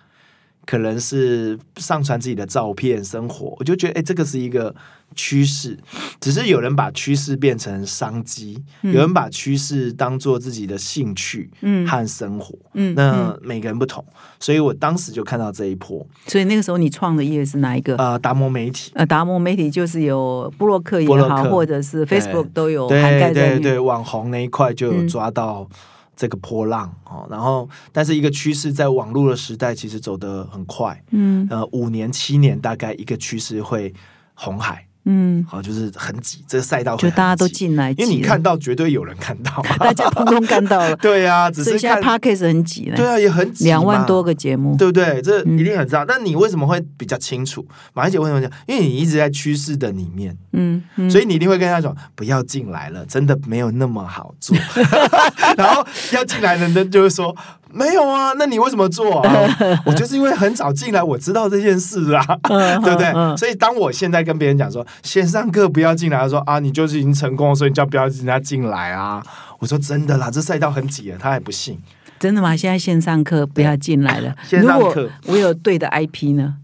[0.67, 3.55] 可能是上传自己的照片、生活。
[3.59, 4.75] 我就觉得，哎，这个是一个
[5.15, 5.79] 趋势。
[6.21, 12.57] 只是有人把趋势变成商机，有人把趋势当做自己的兴趣嗯和生活。
[12.75, 14.05] 嗯那每个人不同，
[14.39, 16.07] 所以我当时就看到这一波。
[16.27, 17.97] 所以那个时候你创的业是哪一个？
[17.97, 18.93] 呃，达摩媒体。
[18.95, 23.73] 呃，达摩媒体就是有布洛克也好，或者是 Facebook 都有涵盖在对对。
[23.73, 25.69] 对，网红那一块就有嗯抓到
[26.15, 27.27] 这个波浪、哦。
[27.31, 33.93] 然后，但是一个趋势在网络的时代其实走得很快，嗯呃，五年七年大概一个趋势会
[34.35, 44.77] 红海，嗯，好、就是很挤，这个赛道就大家都，进来，因为你看到绝对有人看到，大家通通看到了， 对啊，只是现在看 Podcast 很挤了，对啊，也很挤，两万多个节目。
[44.77, 45.21] 对不对？
[45.23, 46.05] 这嗯一定很知道。
[46.05, 47.67] 但你为什么会比较清楚？
[47.95, 48.51] 马一姐为什么讲？
[48.67, 54.57] 因为你一直在趋势的里面，嗯嗯，所以你一定会跟他说不要进来了，真的没有那么好做。
[55.59, 57.35] 然后要进来的人就会说
[57.73, 59.57] 没有啊，那你为什么做啊？
[59.87, 62.25] 我就是因为很早进来，我知道这件事啊，
[62.83, 63.07] 对不对？
[63.15, 69.23] 嗯所以当我现在跟别人讲说线上课不要进来，他说啊，你就是已经成功了，所以你叫不要人家进来啊。
[69.59, 71.79] 我说真的啦，这赛道很挤啊，他还不信。
[72.19, 72.57] 真的吗？
[72.57, 74.35] 现在线上课不要进来了。
[74.49, 76.55] 线上课我有对的 IP 呢？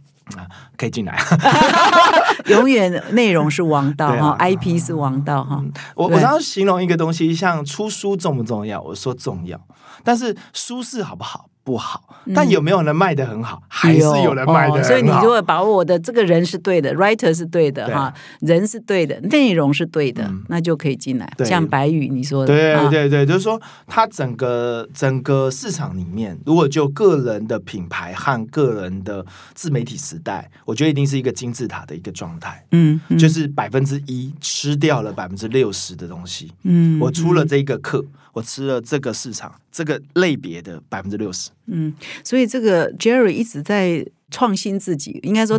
[0.76, 1.18] 可以进来，
[2.46, 5.64] 永远内容是王道哈，IP 是王道哈。
[5.96, 8.78] 我我对常常形容一个东西，像出书重不重要？
[8.82, 9.58] 我说重要，
[10.04, 11.48] 但是舒适好不好？
[11.64, 21.30] 不好，但有没有人卖的很好，还是有人卖的所以你如果把我的这个人是对的，writer 是对的哈，人是对的，内容是对的嗯，那就可以进来。
[21.37, 21.46] 对。
[21.46, 22.88] 像白宇你说的，对啊。
[22.88, 29.22] 对对，就是说，它整个整个市场里面，如果就个人的品牌和个人的
[29.54, 33.18] 自媒体时代，我觉得一定是一个金字塔的一个状态，嗯，嗯。
[33.18, 36.50] 就是百分之一吃掉了百分之六十的东西。
[36.62, 38.02] 嗯我出了这个课，
[38.38, 41.51] 我吃了这个市场这个类别的百分之六十。
[41.66, 41.92] 嗯，
[42.24, 45.58] 所以这个 Jerry 一直在创新自己，应该说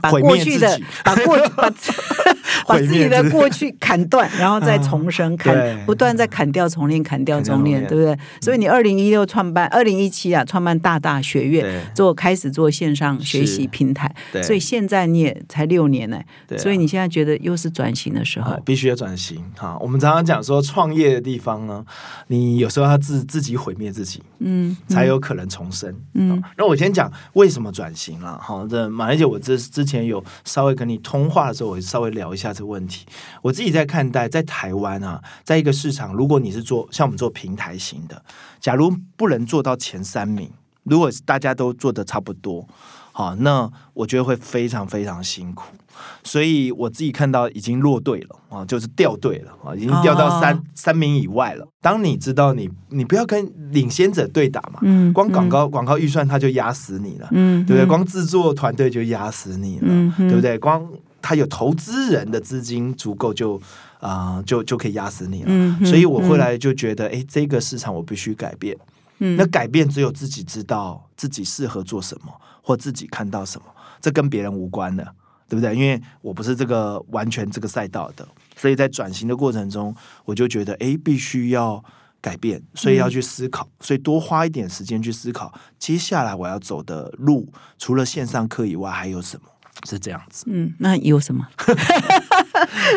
[0.00, 1.70] 把过去的 把过把
[2.66, 5.84] 把自己的过去砍断，然后再重生，砍对。
[5.84, 8.16] 不断在砍掉重练，砍掉重练，对不对？
[8.40, 14.42] 所以你二零一六创办，二零一七啊创办大大学院，做开始做线上学习平台，对。
[14.42, 16.20] 所以现在你也才六年呢，
[16.56, 18.52] 所以你现在觉得又是转型的时候。
[18.52, 19.42] 啊，，必须要转型。
[19.56, 19.76] 哈。
[19.80, 21.84] 我们常常讲说，创业的地方呢，
[22.28, 25.94] 你有时候要自自己毁灭自己，嗯，才有可能重生。
[26.14, 28.38] 嗯，那我先讲为什么转型行了。
[28.42, 33.06] 好，这马来姐，我之之前有稍微跟你通话的时候，我稍微聊一下这个问题。
[33.40, 38.22] 我自己在看待，在台湾啊，在一个市场，如果你是做像我们做平台型的，
[38.60, 40.50] 假如不能做到前三名，
[40.82, 42.66] 如果大家都做的差不多。
[43.12, 45.74] 好，那我觉得会非常非常辛苦。
[46.22, 51.66] 所以我自己看到已经落队了啊，就是掉队了啊，已经掉到三、哦三名以外了。
[51.80, 57.86] 当你知道你你不要跟领先者对打嘛，嗯光广告广告预算他就压死你了，嗯，对不对？
[57.86, 60.58] 嗯光制作团队就压死你了，对不对？
[60.58, 60.86] 光
[61.20, 63.60] 他有投资人的资金足够就
[64.00, 65.86] 啊、就就可以压死你了。
[65.86, 68.76] 所以我后来就觉得，哎，这个市场我必须改变。
[69.18, 73.64] 嗯那改变只有自己知道自己适合做什么，或自己看到什么，
[74.02, 75.06] 这跟别人无关的，
[75.48, 75.74] 对不对？
[75.74, 78.26] 因为我不是这个完全这个赛道的，
[78.56, 81.82] 所以在转型的过程中，我就觉得，哎，必须要
[82.20, 89.48] 改变，所以要去思考，所以多花一点时间去思考，接下来我要走的路，除了线上课以外，还有什么？
[89.84, 90.44] 是这样子。
[90.48, 91.46] 嗯，那有什么？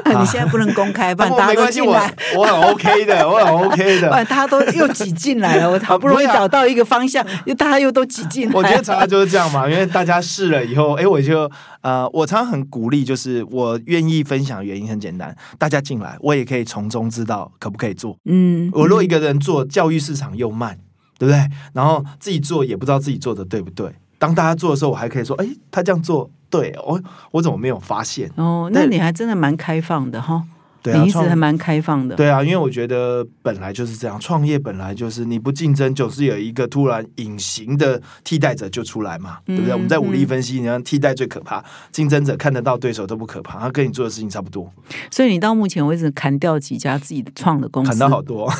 [0.05, 2.13] 你现在不能公开，不然大家都没关系，我进来。
[2.35, 4.07] 我很 OK 的，我很 OK 的。
[4.09, 8.53] 不然大家都又挤进来了，我好不容易找到一个方向，又大家又都挤进来。
[8.53, 11.49] 我觉得常常就是这样嘛，因为大家试了以后，哎，我就
[11.81, 18.17] 呃，我常常很鼓励，就是我愿意分享，原因很简单，大家进来，我也可以从中知道可不可以做。
[18.25, 20.77] 嗯，我如果一个人做，教育市场又慢，
[21.17, 21.47] 对不对？
[21.73, 23.91] 然后自己做也不知道自己做的对不对。
[24.19, 28.31] 当大家做的时候，我还可以说，哎，他这样做对，我我怎么没有发现？
[28.35, 30.43] 哦，那你还真的蛮开放的哈，
[30.81, 32.15] 对啊，你一直创还蛮开放的。
[32.15, 39.71] 对啊，因为我觉得本来就是这样，创业本来就是你不竞争，就是有一个突然隐形的替代者就出来嘛，对不对？
[39.71, 44.71] 嗯我们在武力分析，你看替代最可怕，竞争者看得到对手都不可怕，他跟你做的事情差不多，
[45.11, 48.51] 所以你到目前为止砍掉几家自己创的公司，砍到好多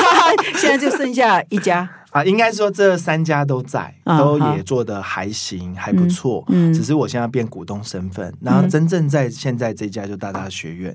[0.56, 1.88] 现在就剩下一家。
[2.12, 2.24] 啊。
[2.24, 6.44] 应该说这三家都在，都也做的还行，还不错。
[6.48, 10.94] 嗯只是我现在变股东身份，然后真正在现在这家就大大学院。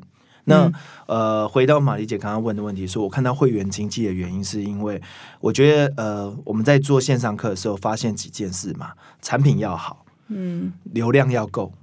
[0.49, 0.73] 那、嗯
[1.07, 5.01] 呃，回到玛丽姐刚刚问的问题，说我看到会员经济的原因，是因为
[5.41, 8.91] 我觉得呃，我们在做线上课的时候，发现几件事嘛，
[9.21, 11.73] 产品要好，嗯流量要够，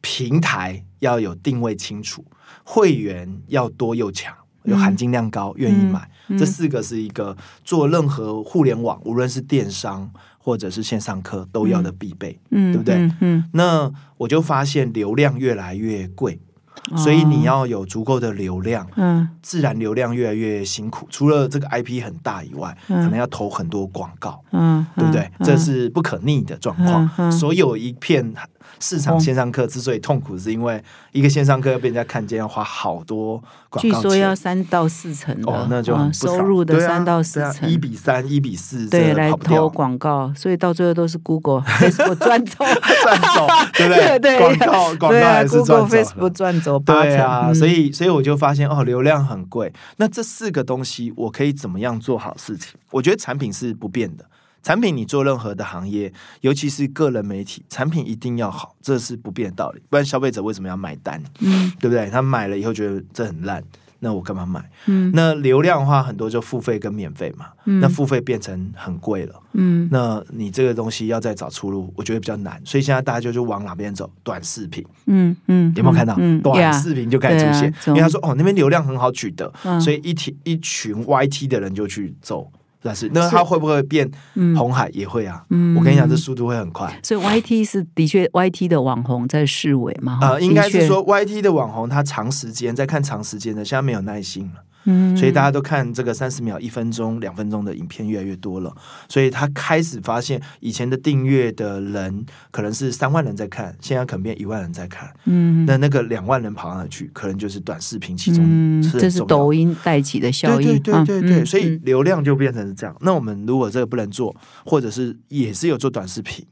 [0.00, 2.24] 平台要有定位清楚，
[2.64, 6.00] 会员要多又强，有含金量高，愿、意买。
[6.00, 12.40] 嗯这四个是一个做任何互联网，无论是电商或者是线上课都要的必备。
[12.50, 16.53] 嗯，对不对嗯嗯，那我就发现流量越来越贵，嗯
[16.96, 18.86] 所以你要有足够的流量。
[18.96, 25.30] 嗯自然流量越来越辛苦，除了这个 IP 很大以外，嗯可能要投很多广告，嗯，对不对？
[25.38, 27.30] 嗯这是不可逆的状况。
[27.30, 28.34] 所有一片
[28.80, 30.82] 市场哦线上课之所以痛苦，是因为
[31.14, 33.40] 一个线上课要被人家看见，要花好多
[33.70, 34.10] 广据告钱。
[34.10, 44.18] 说要三到四成的哦，那就收入的三到四成，一比三、一比四，对来投广告，所以到最后都是 Google、 Facebook 赚走，赚走，对不对？
[44.18, 49.72] 对广告广告还是，Google、Facebook 赚走八成，对啊，嗯所以所以我就发现哦，流量很贵。
[49.98, 52.74] 那这四个东西，我可以怎么样做好事情？
[52.90, 54.24] 我觉得产品是不变的。
[54.64, 59.82] 产品你做任何的行业，尤其是个人媒体，产品一定要好，这是不变的道理。
[59.90, 61.22] 不然消费者为什么要买单？
[61.40, 62.08] 嗯对不对？
[62.08, 63.62] 他买了以后觉得这很烂，
[64.00, 64.64] 那我干嘛买？
[64.86, 67.48] 嗯那流量的话，很多就付费跟免费嘛。
[67.66, 72.58] 嗯那付费变成很贵了，嗯那你这个东西要再找出路，我觉得比较难。
[72.64, 74.10] 所以现在大家就就往哪边走？
[74.22, 74.82] 短视频。
[75.06, 76.16] 嗯嗯，有没有看到？
[76.18, 82.50] 嗯短视频就开始出现，因为他说哦那边流量很好取得，嗯所以一群一群 YT 的人就去走
[82.84, 84.90] 短视，那是他会不会变嗯红海？
[84.92, 87.00] 也会啊，嗯我跟你讲，这速度会很快。
[87.02, 90.18] 所以 YT 是的确 YT 的网红在示威嘛？
[90.20, 98.74] 哈呃，应该是说 YT 的网红，他长时间在看长时间的，现在没有耐心了，嗯所以大家都看这个三十秒、一分钟、两分钟的影片越来越多了，
[99.08, 107.10] 所以他开始发现以前的订阅的人可能是三万人在看，现在可能变一万人在看，嗯那那个两万人跑到哪去？
[107.14, 112.94] 可能就是短视频其中嗯，这是抖音带起的效应，对对对对对，嗯所以嗯流量就变成是这样。
[113.00, 116.44] 那我们如果这个不能做，或者是也是有做短视频，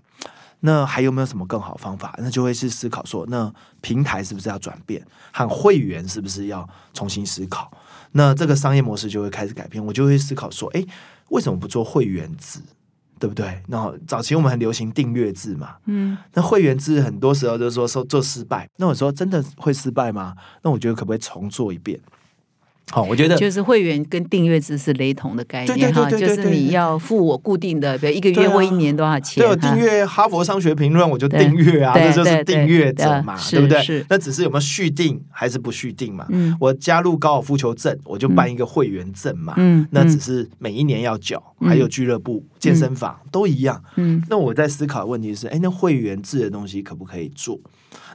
[0.61, 2.15] 那还有没有什么更好方法？
[2.19, 7.71] 那就会去思考说，那平台是不是要转变，和会员是不是要重新思考？
[8.13, 9.85] 那这个商业模式就会开始改变。
[9.85, 10.85] 我就会思考说，哎，
[11.31, 12.61] 为什么不做会员制？
[13.19, 13.63] 对不对？
[13.69, 20.35] 那早期我们很流行订阅制嘛，嗯那会员制很多时候就是说说做失败，那我说真的会失败吗？
[20.63, 22.01] 那我觉得可不可以重做一遍？
[22.91, 29.43] 好，我觉得就是会员跟订阅制是雷同的概对念哈，就是你要付我固定的，比如一个月或一年多少钱？
[29.43, 34.05] 对，订阅哈佛商学评论，我就对订阅啊，对这就是订阅者嘛，是对不对是？
[34.11, 36.27] 那只是有没有续订还是不续订嘛？
[36.29, 43.83] 嗯我加入高尔夫球证，我就办一个会员证嘛，嗯嗯那只是每一年要缴，嗯还有俱乐部、健身房都一样。
[43.97, 47.59] 嗯那我在思考的问题是，哎，那会员制的东西可不可以做？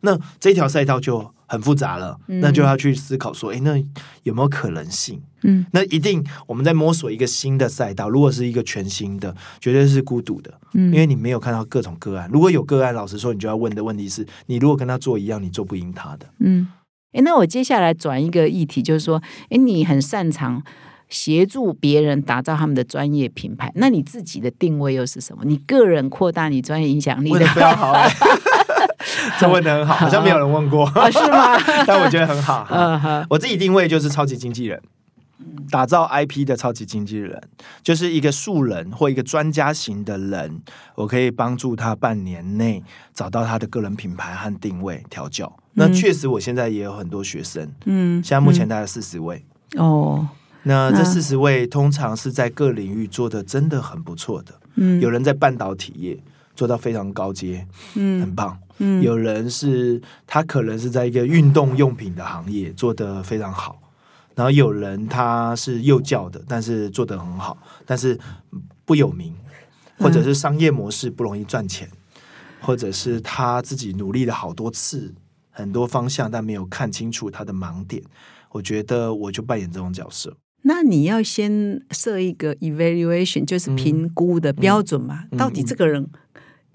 [0.01, 3.77] 那这条赛道就很复杂了，嗯那就要去思考说，哎，那
[4.23, 5.21] 有没有可能性？
[5.43, 12.29] 嗯那一定我们在摸索一个新的赛道，如果是一个全新的，绝对是孤独的，嗯因为你没有看到各种个案。
[12.33, 16.25] 如果有个案，老实说，你就要问的问题是，你如果跟他做一样，你做不赢他的。
[16.39, 16.67] 嗯，
[17.13, 20.61] 哎，那我接下来转一个议题，就是说，哎，你很擅长
[21.07, 25.43] 协助别人打造他们的专业品牌，那你自己的定位又是什么？
[25.45, 28.09] 你个人扩大你专业影响力的问的非常好、欸，
[29.39, 31.57] 这问的很好， 好像没有人问过， 啊是吗？
[31.85, 32.67] 但我觉得很好。
[32.69, 34.81] 嗯哼，我自己定位就是超级经纪人，
[35.69, 37.41] 打造 IP 的超级经纪人，
[37.83, 40.61] 就是一个素人或一个专家型的人，
[40.95, 45.51] 我可以帮助他半年内找到他的个人品牌和定位调教。
[45.73, 49.45] 那确实，我现在也有很多学生，嗯，现在目前大概四十位。
[49.75, 50.27] 哦，
[50.63, 56.17] 那那这四十位通常是在各领域做的真的很不错的，嗯，有人在半导体业
[56.57, 58.59] 做到非常高阶，嗯很嗯棒。
[58.79, 63.79] 嗯有人是他可能是在一个运动用品的行业做得非常好，
[64.35, 68.19] 然后有人他是幼教的，但是做得很好，但是
[68.85, 69.33] 不有名，
[69.97, 71.89] 或者是商业模式不容易赚钱，
[72.59, 75.13] 或者是他自己努力了好多次，
[75.49, 78.03] 很多方向，但没有看清楚他的盲点。
[78.51, 80.35] 我觉得我就扮演这种角色。
[80.63, 85.25] 那你要先设一个 evaluation，就是评估的标准嘛？
[85.31, 86.05] 嗯到底这个人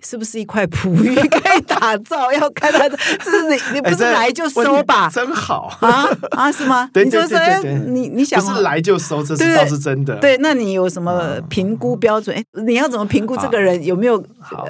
[0.05, 2.33] 是不是一块璞玉可以打造？
[2.33, 5.09] 要看他的，这是你你不是 来就收吧？
[5.09, 6.89] 真好，啊啊，是吗？
[6.93, 7.39] 对对你就说
[7.87, 10.17] 你你想不是来就收，这是倒是真的。
[10.17, 12.37] 对，那你有什么评估标准？
[12.37, 14.23] 哎，你要怎么评估这个人有没有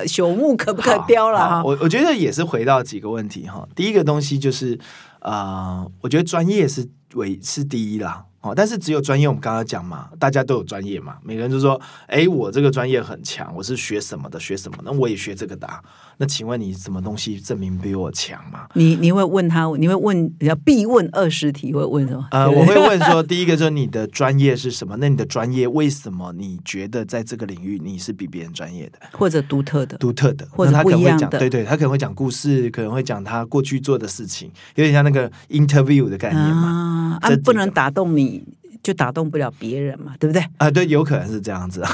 [0.06, 1.62] 朽木可不可雕了哈？
[1.64, 3.66] 我我觉得也是回到几个问题哈。
[3.74, 4.78] 第一个东西就是，
[5.20, 8.24] 呃，我觉得专业是为是第一啦。
[8.42, 15.80] 哦，但是只有专业，我们刚刚讲嘛，大家都有专业嘛，每个人就说，哎，我这个专业很强，我是学什么的，学什么，那我也学这个的啊、
[16.22, 18.68] 那请问你什么东西证明比我强吗？
[18.74, 22.24] 你你会问他，你会问要必问二十题，会问什么？
[22.30, 24.96] 呃，我会问说， 第一个就是你的专业是什么？
[25.00, 29.00] 那你的专业为什么你觉得在这个领域你是比别人专业的？
[29.10, 37.18] 或者独特的，独特的，或者那他可能会讲，不一样的对对，他可能会讲故事，可能会讲他过去做的事情，有点像那个 interview 的概念嘛。
[37.20, 38.44] 啊，不能打动你，
[38.80, 40.40] 就打动不了别人嘛，对不对？
[40.58, 41.84] 啊，对，有可能是这样子。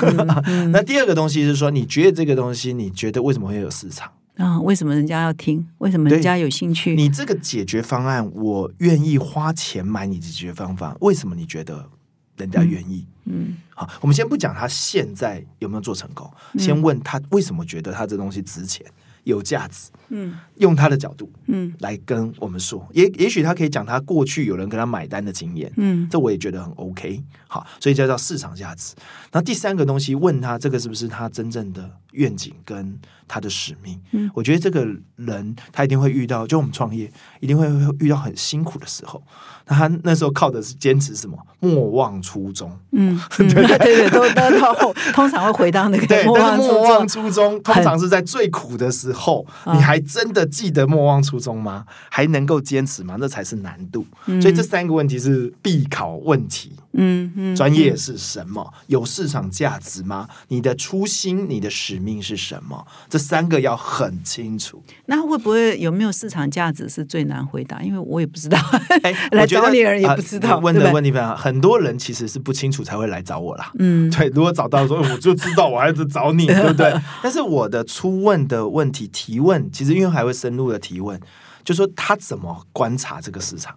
[0.45, 4.11] 嗯 那第二个东西是说，你觉得这个东西，你觉得为什么会有市场？
[4.39, 5.67] 啊，为什么人家要听？
[5.79, 6.95] 为什么人家有兴趣？
[6.95, 11.91] 你这个解决方案，我愿意花钱买你的解决方法，为什么你觉得
[12.37, 13.05] 人家愿意？
[13.25, 18.87] 嗯好，我们先不讲他现在有没有做成功，先问他为什么觉得他这东西值钱、
[19.25, 27.23] 有价值，嗯用他的角度嗯来跟我们说，也也许他可以讲他过去有人跟他买单的经验，嗯这我也觉得很 OK。
[27.47, 28.95] 好，所以叫叫市场价值。
[29.33, 33.99] 那第三个东西，问他这个是不是他真正的愿景跟他的使命？
[34.13, 34.87] 嗯我觉得这个
[35.17, 37.67] 人他一定会遇到，就我们创业一定会
[38.01, 39.23] 遇到很辛苦的时候。
[39.71, 41.37] 那他那时候靠的是坚持什么？
[41.61, 42.71] 莫忘初衷。
[42.93, 51.85] 嗯， 嗯对对对，都都到后，通常会回到那个 对，莫但是莫忘初衷忘初衷，通常是在最苦的时候，啊你还真的记得莫忘初衷吗？
[52.11, 53.17] 还能够坚持吗？
[53.21, 54.05] 那才是难度。
[54.41, 56.73] 所以这三个问题是必考问题。
[56.75, 58.73] 嗯嗯，专业是什么？
[58.87, 60.29] 有市场价值吗？
[60.49, 62.87] 你的初心、你的使命是什么？
[63.09, 64.83] 这三个要很清楚。
[65.07, 67.83] 那会不会有没有市场价值是最难回答？
[67.83, 68.59] 因为我也不知道。
[69.03, 73.71] 哎， 来找你的人也啊不知道你问的问题非常好，很多人其实是不清楚才会来找我啦。
[73.79, 76.93] 嗯对，如果找到说我就知道，我还是找你， 对不对？
[77.23, 81.21] 但是我的初问的问题提问，其实因为还会深入的提问，
[81.65, 83.75] 就说他怎么观察这个市场，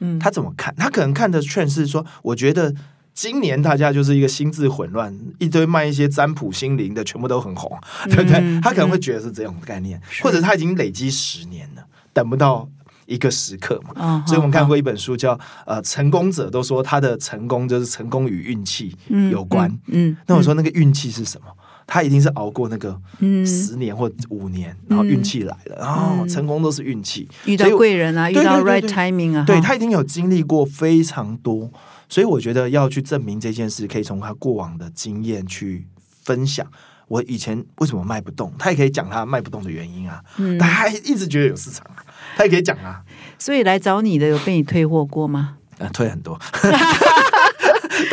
[0.00, 0.74] 嗯他怎么看？
[0.76, 2.74] 他可能看的劝是说，我觉得
[3.14, 8.38] 今年大家就是一个心智混乱，一堆卖一些占卜心灵的，全部都很红，对不对？
[8.40, 12.68] 嗯他可能会觉得是这种概念，或者他已经累积十年了，等不到。
[13.08, 19.70] 一个时刻嘛，哦所以我们看过一本书叫呃，成功者都说他的成功就是成功与运气嗯有关。
[19.86, 21.46] 嗯，嗯那我说那个运气是什么？
[21.86, 23.46] 他一定是熬过那个嗯。
[23.46, 31.70] 十年或五年，然后运气来了，然后成功都是运气，遇到贵人啊，遇到 right timing 啊，对他一定有经历过非常多，
[32.08, 35.86] 所以我觉得要去证明这件事，可以从他过往的经验去
[36.22, 36.66] 分享。
[37.08, 38.52] 我以前为什么卖不动？
[38.58, 40.58] 他也可以讲他卖不动的原因啊，嗯。
[40.58, 42.02] 他还一直觉得有市场啊，
[42.36, 43.00] 他也可以讲啊，
[43.38, 45.58] 所以来找你的有被你退货过吗？
[45.78, 46.36] 呃，退很多，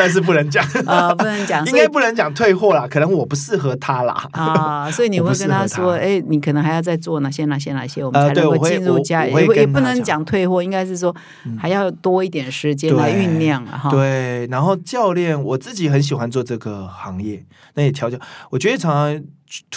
[0.04, 4.28] 但是不能讲， 啊，不能讲， 应该不能讲退货啦，可能我不适合他啦。
[4.32, 11.16] 啊，所以你会跟他说，哎，你可能还要再做哪些哪些哪些，我们才能够进入家，也不也不能讲讲退货，应该是说
[11.58, 17.42] 还要多一点时间来酝酿啊，哈，对，然后教练我自己很喜欢做这个行业，
[17.76, 18.20] 那也调教。
[18.50, 19.24] 我觉得常常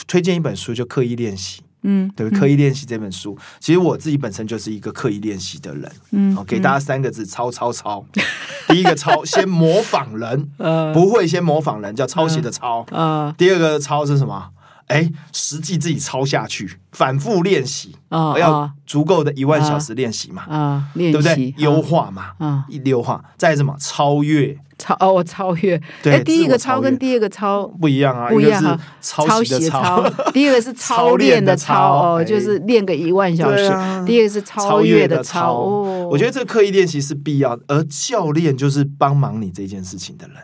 [0.08, 1.62] 推荐一本书，就刻意练习。
[1.82, 5.92] 嗯，对，刻意练习这本书，其实我自己本身就是一个刻意练习的人。
[6.10, 8.04] 嗯好，给大家三个字：抄抄抄。
[8.68, 12.84] 第一个抄，先模仿人，呃不会先模仿人，叫抄袭的抄。
[12.90, 14.50] 呃第二个抄是什么？
[14.88, 21.54] 哎，实际自己抄下去，反复练习，哦要哦足够的一万小时练习嘛，啊，练对不对习？
[21.58, 23.76] 优化嘛，啊，一优化，再什么？
[23.80, 25.80] 超越超哦，我超越。
[26.02, 33.68] 对哎，第一个超跟第二个超不一样啊，一个是不一样啊，抄袭的抄， 第一个是操练的操哦，哎就是练个一万小时。
[34.04, 36.08] 第二个是超越的超哦。
[36.10, 40.36] 我觉得这个刻意练习是必要的，而教练就是帮忙你这件事情的人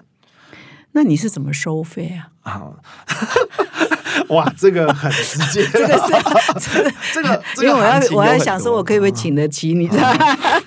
[0.93, 2.13] 那你是怎么收费
[2.43, 2.53] 啊？
[2.53, 2.73] 啊。
[4.29, 6.13] 哇，这个很直接， 这个是
[7.13, 9.89] 这个， 这因为我要我要想说，我可以不可以请得起你？
[9.89, 10.13] 知道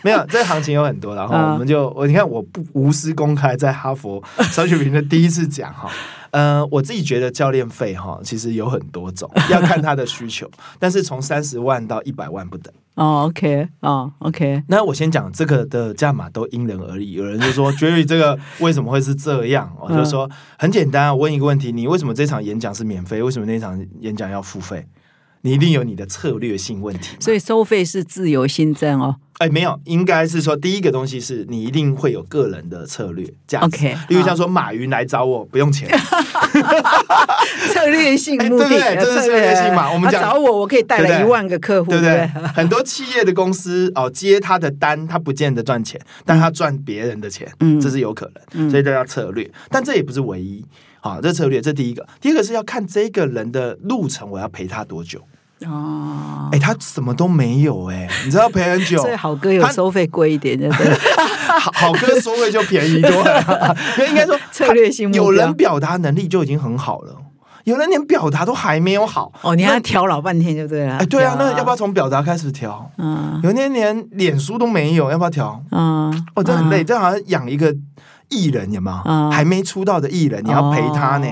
[0.02, 1.54] 没有，这个行情有很多，然后嗯。
[1.54, 4.22] 我们就我你看我不无私公开在哈佛
[4.52, 5.90] 商学评的第一次讲哈，
[6.36, 12.74] 呃，我自己觉得教练费哈其实有很多种，要看他的需求， 但是从三十万到一百万不等。
[12.96, 19.74] 哦，OK，哦，OK，那我先讲这个的价码都因人而异，有人就说 Jerry 这个为什么会是这样？
[19.80, 20.30] 我就说
[20.60, 23.24] 很简单啊，我问一个问题，你为什么这场演讲是免费？
[23.24, 24.86] 为什么那场演讲要付费？
[25.46, 27.16] 你一定有你的策略性问题。
[27.20, 29.18] 所以收费是自由新增哦。
[29.38, 33.66] 哎，没有，应该是说第一个东西是你一定会有个人的策略价值。
[33.66, 35.88] OK，例如像说马云来找我不用钱，
[37.72, 42.48] 策略性哎目的，对不对这是策略性嘛我们讲找我，我可以带来一万个客户，对不对对？？
[42.56, 49.48] 很多企业的公司哦接他的单，他不见得赚钱，但他赚别人的钱，嗯这是有可能，所以这叫策略。
[49.70, 50.66] 但这也不是唯一。
[51.02, 52.04] 好，这策略，这第一个。
[52.20, 55.22] 第二个是要看这个人的路程，我要陪他多久？
[55.66, 60.94] 哦，哎，他什么都没有，哎，你知道陪很久， 所以好哥有他收费贵一点，对不对？
[61.48, 67.16] 好好歌收费就便宜多了， 因为应该说策略性有人表达能力就已经很好了，
[67.64, 69.32] 有人连表达都还没有好。
[69.42, 70.98] 哦，你还调老半天就对了。
[70.98, 72.92] 哎，对啊，那要不要从表达开始调？
[72.98, 75.62] 嗯有人连脸书都没有，要不要调？
[75.72, 77.74] 嗯，哦，这很累，这好像养一个
[78.30, 78.98] 艺人，有没有？
[79.06, 81.28] 嗯还没出道的艺人，你要陪他呢。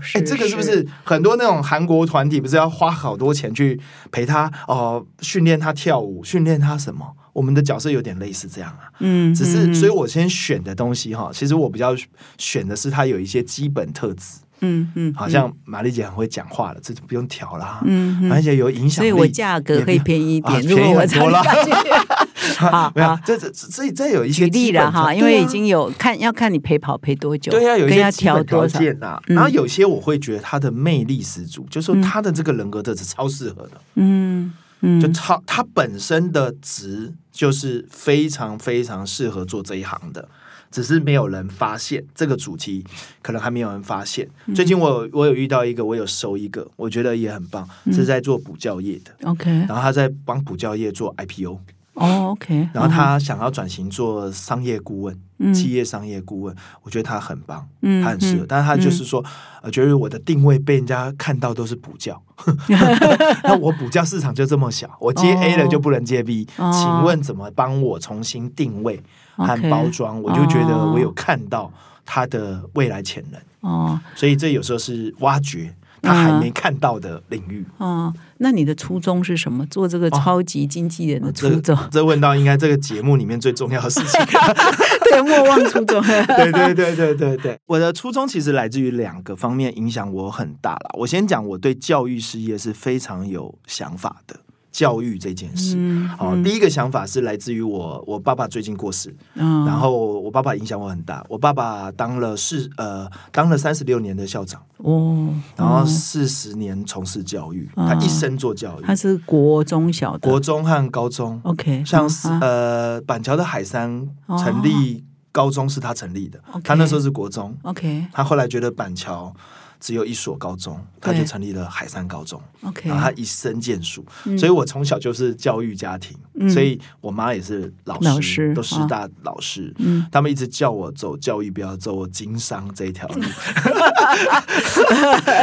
[0.00, 3.80] 哦，哎，这个是不是很多那种韩国团体不是要花好多钱去
[4.10, 7.06] 陪他哦，训练他跳舞，训练他什么？
[7.32, 8.90] 我们的角色有点类似这样啊。
[8.98, 11.94] 嗯，只是，嗯所以我先选的东西哈，其实我比较
[12.38, 17.80] 选的是他有一些基本特质，嗯嗯，好像玛丽姐很会讲话了，这就不用调啦。
[17.84, 18.28] 嗯嗯。
[18.28, 29.34] 玛丽姐有影响力，所以我价格可以便宜一点，啊如果我便宜很多啦参加进去好没有，这这这这这有一些举例了哈，因为已经有看要看你陪跑陪多久，对呀、有一些基本条调多呐、嗯。
[29.34, 40.28] 然后有些我会觉得他的魅力十足，就说他的这个人格特质超适合的，嗯嗯，就超他本身的值就是非常非常适合做这一行的。
[40.70, 42.84] 只是没有人发现这个主题，
[43.20, 44.28] 可能还没有人发现。
[44.46, 44.54] 嗯。
[44.54, 47.92] 最近我有我有遇到一个，我有收一个，我觉得也很棒，嗯。
[47.92, 51.58] 是在做补教业的，OK，然后他在帮补教业做 IPO，
[51.94, 55.52] 哦 OK，然后他想要转型做商业顾问，嗯。
[55.52, 58.44] 企业商业顾问，我觉得他很棒，嗯他很适合。
[58.44, 58.46] 嗯。
[58.48, 59.24] 但是他就是说，
[59.62, 62.22] 呃，觉得我的定位被人家看到都是补教，
[63.42, 66.70] 那我补教市场就这么小，我接 A 了就不能接 B，、哦。
[66.72, 69.02] 请问怎么帮我重新定位
[69.46, 70.22] 和包装？
[70.22, 71.72] 我就觉得哦我有看到
[72.04, 77.64] 他的未来潜能，哦所以这有时候是挖掘他还没看到的领域。
[77.76, 79.66] 哦，那你的初衷是什么？
[79.66, 81.76] 做这个超级经纪人的初衷？
[81.76, 84.18] 这这问到应该这个节目里面最重要的事情。
[85.10, 86.00] 对，莫忘初衷。
[86.02, 90.90] 对对对对对对，我的初衷其实来自于两个方面，影响我很大啦。
[90.98, 94.40] 我先讲我对教育事业是非常有想法的，
[94.70, 95.74] 教育这件事。
[95.76, 101.24] 嗯哦，第一个想法是来自于我，我爸爸最近过世，嗯然后我爸爸影响我很大。
[101.28, 105.86] 我爸爸当了四呃当了三十六年的校长，哦，然后哦。
[105.86, 110.28] 四十年从事教育，哦他一生做教育，他是国中小的。
[110.28, 111.40] 国中和高中。
[111.44, 112.38] OK，像是啊。
[112.40, 114.08] 呃板桥的海山
[114.38, 118.06] 成立高中是他成立的他那时候是国中，OK。
[118.12, 119.32] 他后来觉得板桥
[119.80, 124.38] 只有一所高中，他就成立了海山高中，OK，然后他一生建树，嗯。
[124.38, 126.48] 所以我从小就是教育家庭，嗯。
[126.50, 129.72] 所以我妈也是老师，老师都师大老师。
[129.78, 130.06] 嗯。
[130.12, 133.22] 他们一直叫我走教育，不要走经商这一条路。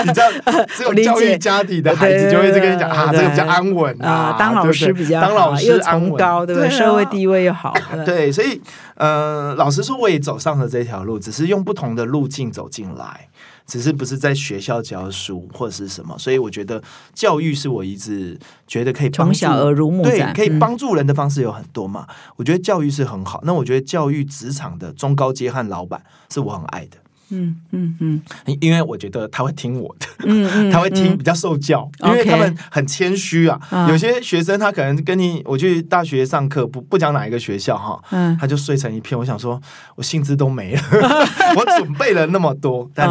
[0.06, 0.30] 你知道，
[0.76, 6.68] 只有教育家庭的孩子就会一直跟你讲啊，对这个比较安稳啊，当老师比较当老师又安高，对不对？
[6.68, 6.72] 啊。
[6.78, 7.74] 社会地位又好，
[8.06, 8.28] 对。
[8.28, 8.62] 对，所以
[8.96, 13.30] 呃，老实说，我也走上了这条路，只是用不同的路径走进来，
[13.68, 16.18] 只是不是在学校教书或者是什么。
[16.18, 16.82] 所以我觉得
[17.14, 22.08] 教育是我一直觉得可以帮助从小耳濡目染，对可以嗯帮助人的方式有很多嘛。
[22.38, 26.02] 我觉得教育是很好，那我觉得教育职场的中高阶和老板
[26.32, 26.98] 是我很爱的。
[27.30, 33.60] 嗯嗯嗯因因为我觉得他会听我的，嗯嗯， 他会听嗯比较受教，因为他们很谦虚啊。
[33.70, 39.18] 啊有些学生他可能跟你，我去大学上课，不不讲哪一个学校哈，嗯他就睡成一片。
[39.18, 39.62] 我想说，
[39.96, 40.82] 我兴致都没了，
[41.58, 43.08] 我准备了那么多，但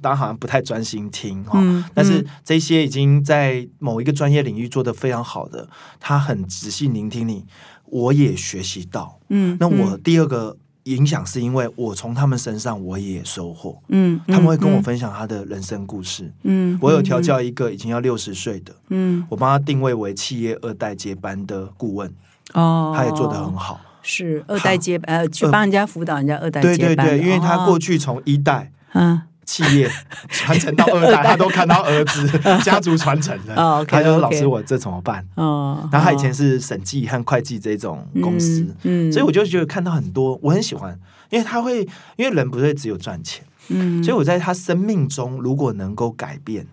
[0.00, 1.58] 大家好像不太专心听哈。
[1.62, 5.68] 嗯但是嗯这些已经在某一个专业领域做得非常好的，
[6.00, 7.44] 他很仔细聆听你，
[7.86, 9.18] 我也学习到。
[9.28, 16.32] 嗯，那我第二个影响是因为我从他们身上我也收获，嗯他们会跟我嗯分享他的人生故事。
[16.42, 19.24] 嗯，我有调教一个已经要六十岁的，嗯。
[19.28, 22.12] 我帮他定位为企业二代接班的顾问，
[22.54, 23.80] 哦，他也做得很好。
[24.02, 29.22] 是二代接呃去帮人家辅导人家二代对对接班对，对，因为他过去去从一代嗯
[29.52, 29.90] 企业
[30.30, 32.26] 传承到二代，他都看到儿子
[32.64, 33.54] 家族传承的。
[33.54, 40.98] 哦，OK，他就说：“OK 老师，我这怎么办？”哦，然后他以前是审计和会计这种公司，嗯，所以我就觉得看到很多，我很喜欢，
[41.28, 41.82] 因为他会，
[42.16, 46.66] 因为人不会只有赚钱，嗯，所以我在他生命中如果能够改变，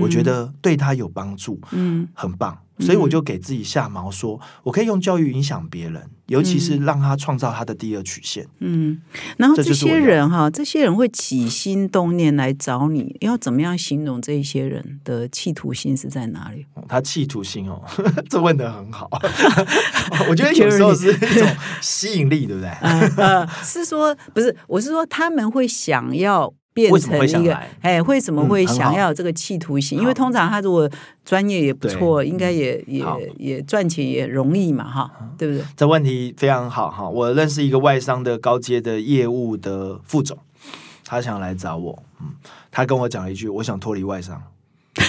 [0.00, 2.58] 我觉得对他有帮助，嗯很棒。
[2.80, 8.46] 所以我就给自己下毛说，我可以用教育影响别人，尤其是让他创造他的第二曲线。
[8.58, 9.00] 嗯，
[9.36, 16.66] 然后这些人哈，这些人会起心动念来找你，要怎么样形容这一些人的企图心是在哪里？
[16.88, 17.82] 他企图心哦，
[18.28, 19.08] 这问的很好。
[20.28, 21.48] 我觉得有时候是一种
[21.80, 22.70] 吸引力，对不对？
[23.62, 29.98] 是说不是，我是说他们会想要变成一个哎，为什么会想要有这个企图心？
[29.98, 30.90] 因为通常他如果
[31.24, 35.64] 专业也不错，应该也好也也赚钱也容易嘛，哈，对不对？
[35.76, 37.08] 这问题非常好哈。
[37.08, 40.36] 我认识一个外商的高阶的业务的副总，
[41.04, 42.30] 他想来找我，嗯，
[42.72, 44.42] 他跟我讲了一句：“我想脱离外商。”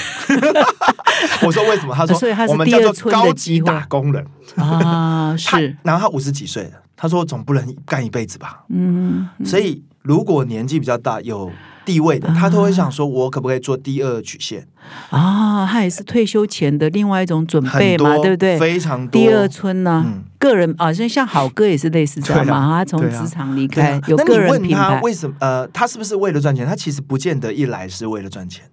[1.46, 1.96] 我说为什么？
[1.96, 4.26] 他说：“所以他是我们叫做高级打工人。
[4.56, 11.52] 啊，是，然后他五十几岁了，他说：“总不能干一辈子吧？”嗯，所以如果年纪比较大、有
[11.84, 14.68] 地位的，他都会想说：“我可不可以做第二曲线？”
[15.10, 18.58] 啊，他也是退休前的另外一种准备嘛，对不对？
[18.60, 19.20] 非常多。
[19.20, 25.36] 第二春呢、嗯个人啊，像像好哥也是类似这样嘛他从职场离开，有个人问品牌，他为什么？
[25.40, 26.68] 呃，他是不是为了赚钱？
[26.68, 28.64] 他其实不见得一来是为了赚钱，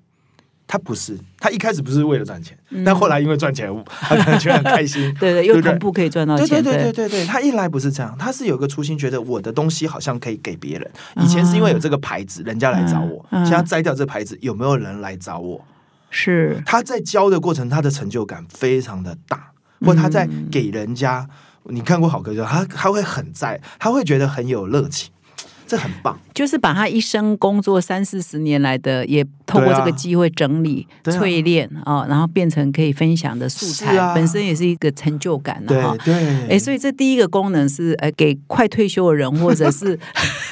[0.66, 5.06] 他不是，他一开始不是为了赚钱，但后来因为赚钱，他可能觉得很开心。
[5.08, 7.08] 嗯 对对，又同步可以赚到钱，对对对对。
[7.08, 10.90] 对，他一来不是这样，他是有个初心，觉得我的东西好像可以给别人。
[11.16, 15.62] 以前是因为有这个牌子，人家来找我，现在摘掉这牌子，有没有人来找我？
[16.10, 19.52] 是，他在教的过程，他的成就感非常的大，
[19.84, 20.48] 或他在嗯。
[20.50, 21.26] 给人家，
[21.64, 25.10] 你看过好歌就他他会很在，他会觉得很有热情，
[25.66, 26.18] 这很棒。
[26.34, 31.20] 就是把他一生工作三四十年来的，也透过这个机会整理、对啊。
[31.20, 34.14] 淬炼啊、然后变成可以分享的素材，是啊。
[34.14, 35.96] 本身也是一个成就感哈。
[36.04, 36.14] 对，
[36.48, 39.98] 哎，所以这第一个功能是呃，给快退休的人，或者是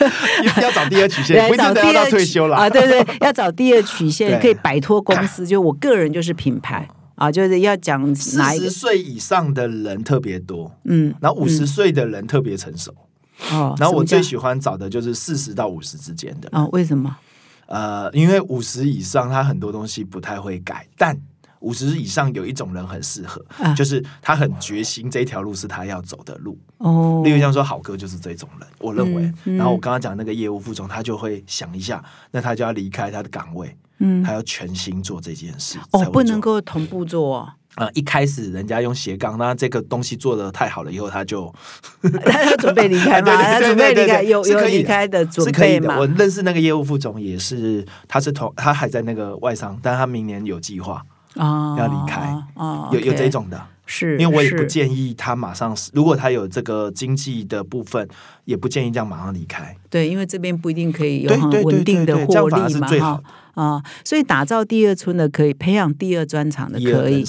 [0.61, 12.95] 要找第二曲线， 来找第二退休了啊，对对，要找第二曲线， 可以摆脱公司，就我个人就是品牌啊，就是要讲四哪一个十，岁以上的人特别多，嗯，然后五十岁的人特别成熟，
[13.53, 16.49] 哦，然后我最喜欢找的就是四十到五十之间的。
[16.53, 17.17] 啊，为什么？
[17.67, 21.17] 呃，因为五十以上他很多东西不太会改，但
[21.61, 26.59] 五十以上有一种人很适合，啊就是他很决心这条路是他要走的路。
[26.79, 29.23] 哦，例如像说好哥就是这种人，我认为。
[29.23, 35.79] 嗯嗯然后我刚刚讲那个业务副总，他就会想一下，那他就要离开他的岗位，嗯他要全心做这件事。
[35.93, 41.53] 才哦，不能做够同步做哦，呃，一开始人家用斜杠，那这个东西做的太好了以后，他就
[42.25, 45.83] 他要准备离开嘛，对对他准备离开，有有离开的准是可以的。
[45.83, 46.07] 备嘛我？
[46.07, 51.03] 认识那个业务副总也是，他是同他还在那个外商，但他明年有计划，
[51.37, 53.61] 啊，要离开哦，有有这种的。
[53.93, 58.09] 是，因为我也不建议他马上，如果他有这个经济的部分，
[58.45, 59.77] 也不建议这样马上离开。
[59.91, 63.23] 对，因为这边不一定可以有很稳定的获利嘛哈好
[63.55, 67.25] 啊，所以打造第二春的可以，培养第二专长的可以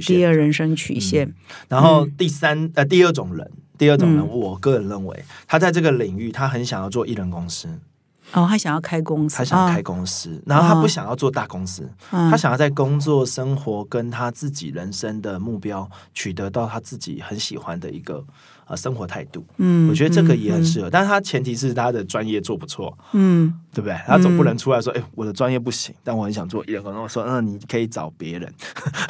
[0.00, 1.34] 第二人，生曲第线。
[1.70, 4.28] 然后第三呃第二种人，第二种人，嗯。
[4.28, 7.68] 我个人认为他在这个领域，他很想要做艺人公司，
[8.32, 12.30] 哦，他想要开公司，他想要开啊公司，然后他啊不想要做大公司，嗯。
[12.30, 18.24] 他想要在工作、生活跟他自己人生的目标取得到他自己很喜欢的一个
[18.66, 19.44] 呃生活态度。
[19.58, 23.96] 嗯我觉得这个也很嗯适合，但是他前提是他的专业做不错，嗯对不对？
[24.06, 26.98] 他总不能出来说，哎、我的专业不行，但我很想做艺人公司。
[26.98, 28.52] 我说，嗯，你可以找别人，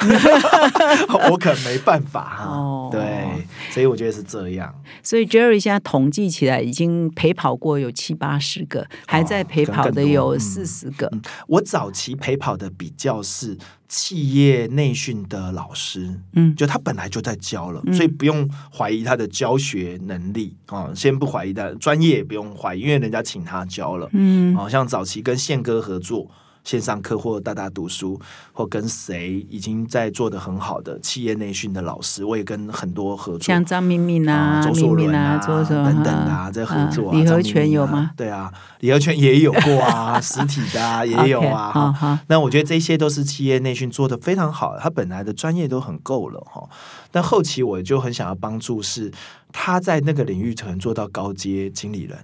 [1.31, 2.45] 我可没办法哈。
[2.45, 4.73] 哦对，所以我觉得是这样。
[5.01, 11.11] 所以 Jerry 现在统计起来已经陪跑过有七八十个，还在陪跑的有四十个。
[11.47, 13.57] 我早期陪跑的比较是
[13.95, 16.55] 企业内训的老师，嗯。
[16.55, 17.93] 就他本来就在教了，嗯。
[17.93, 24.09] 所以不用怀疑他的教学能力啊、先不怀疑他专业，也不用怀疑，因为人家请他教了。
[24.13, 24.55] 嗯。
[24.55, 26.27] 好、像早期跟宪哥合作
[26.63, 28.19] 线上课或大大读书，
[28.51, 38.11] 或跟谁已经在做的很好的企业内训的老师，我也跟很多合作，像张明敏啊、周硕伦啊周什么等等啊，在合作、啊李和全有吗？
[38.15, 42.19] 对啊，李和全也有过啊， 实体的啊也有啊。
[42.27, 46.67] 那我觉得这些都是企业内训做的非常好，他本来的专业都很够了哈。
[47.11, 49.11] 但后期我就很想要帮助是
[49.51, 52.17] 他在那个领域可能做到高阶经理人，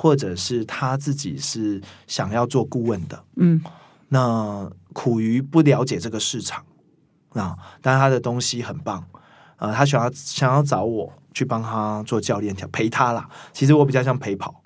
[0.00, 3.60] 或者是他自己是想要做顾问的，嗯
[4.08, 6.64] 那苦于不了解这个市场
[7.34, 9.06] 啊，但他的东西很棒，
[9.58, 13.28] 呃，他想要想要找我去帮他做教练陪他啦。
[13.52, 14.62] 其实我比较像陪跑，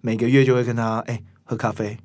[0.00, 1.98] 每个月就会跟他哎、喝咖啡，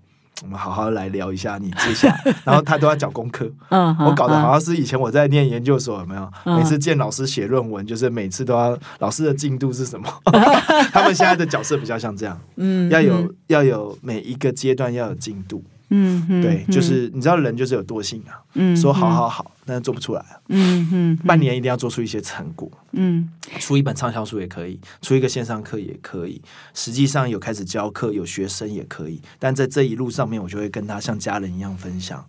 [0.44, 6.30] 我们好好来聊一下你接下来， 然后他都要讲功课， 嗯，我搞得好嗯像是以前我在念研究所有没有？
[6.46, 10.08] 嗯每次见老师写论文，就是每次都要老师的进度是什么？
[10.92, 15.64] 他们现在的角色比较像这样，嗯要有要有每一个阶段要有进度。
[15.90, 20.40] 嗯嗯对，就是你知道人就是有惰性啊，嗯说好好好，但是做不出来啊。
[20.50, 23.30] 嗯嗯半年一定要做出一些成果，嗯
[23.60, 26.42] 出一本畅销书也可以，出一个线上课也可以。
[26.74, 29.22] 实际上有开始教课，有学生也可以。
[29.38, 32.26] 但在这一路上面，我就会跟他像家人一样分享。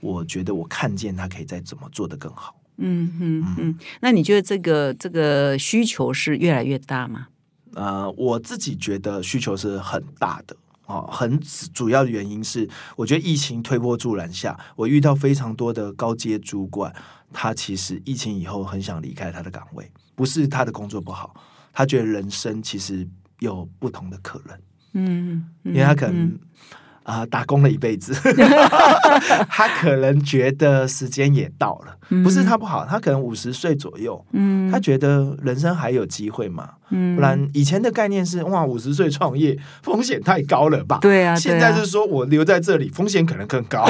[0.00, 2.54] 我觉得我看见他可以再怎么做得更好。
[2.76, 7.26] 嗯嗯嗯，那你觉得这个这个需求是越来越大吗？
[7.74, 10.56] 呃，我自己觉得需求是很大的。
[10.88, 11.38] 哦，很
[11.74, 12.66] 主要的原因是，
[12.96, 16.90] 我觉得疫情推波助澜下，我遇到非常多的高阶主管，
[17.30, 21.34] 他其实疫情以后很想离开他的岗位，不是他的工作不好，
[21.74, 23.06] 他觉得人生其实
[23.40, 24.58] 有不同的可能，
[24.94, 26.38] 嗯，因为他可能
[27.08, 28.12] 啊、打工了一辈子，
[29.48, 40.98] 他可能觉得时间也到了，不是他不好，他可能五十岁左右，嗯他觉得人生还有机会嘛，嗯不然以前的概念是哇，五十岁创业风险太高了吧？
[41.00, 43.88] 对啊，现在是说我留在这里，风险可能更高，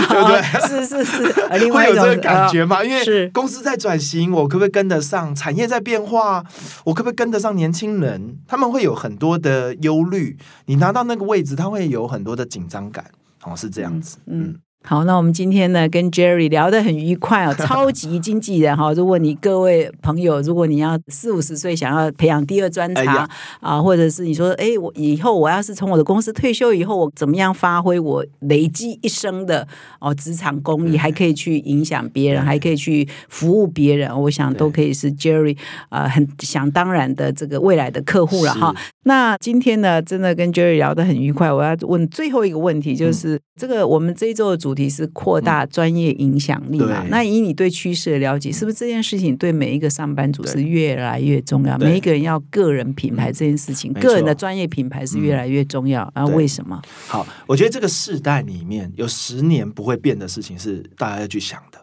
[0.08, 0.38] 对不对？
[0.38, 2.82] 哦是是是，会有这个感觉吗？
[2.84, 5.34] 因为公司在转型，我可不可以跟得上？
[5.34, 6.44] 产业在变化，
[6.84, 8.38] 我可不可以跟得上年轻人？
[8.46, 10.36] 他们会有很多的忧虑，
[10.66, 13.04] 你拿到那个位置，他会有很多的紧张感。
[13.44, 14.18] 哦，是这样子。
[14.26, 14.56] 嗯。
[14.82, 18.92] 好，那我们今天呢跟 Jerry 聊得很愉快哦， 超级经纪人哈。
[18.94, 23.28] 如果你各位朋友，如果你要四五十岁想要培养第二专长、哎
[23.60, 29.68] 啊，或者是你说，哎，我以后我要是从我的公司退休以后，我怎么样发挥我累积一生的
[30.00, 35.58] 哦职场功力，还可以去影响别人，还可以去服务别人，我想都可以是 Jerry
[35.90, 38.74] 呃很想当然的这个未来的客户了哈。
[39.04, 41.52] 那今天呢，真的跟 Jerry 聊得很愉快。
[41.52, 47.02] 我要问最后一个问题，就是、这个我们这一周的主题是扩大专业影响力嘛？
[47.02, 51.76] 对那以你对趋势的了解，是不是这件事情对每一个上班族是越来越重要？
[51.78, 56.02] 每一个人要个人品牌这件事情，个人的专业品牌是越来越重要。
[56.14, 56.80] 啊，对为什么？
[57.06, 61.78] 好，我觉得这个世代里面有十年不会变的事情是大家要去想的，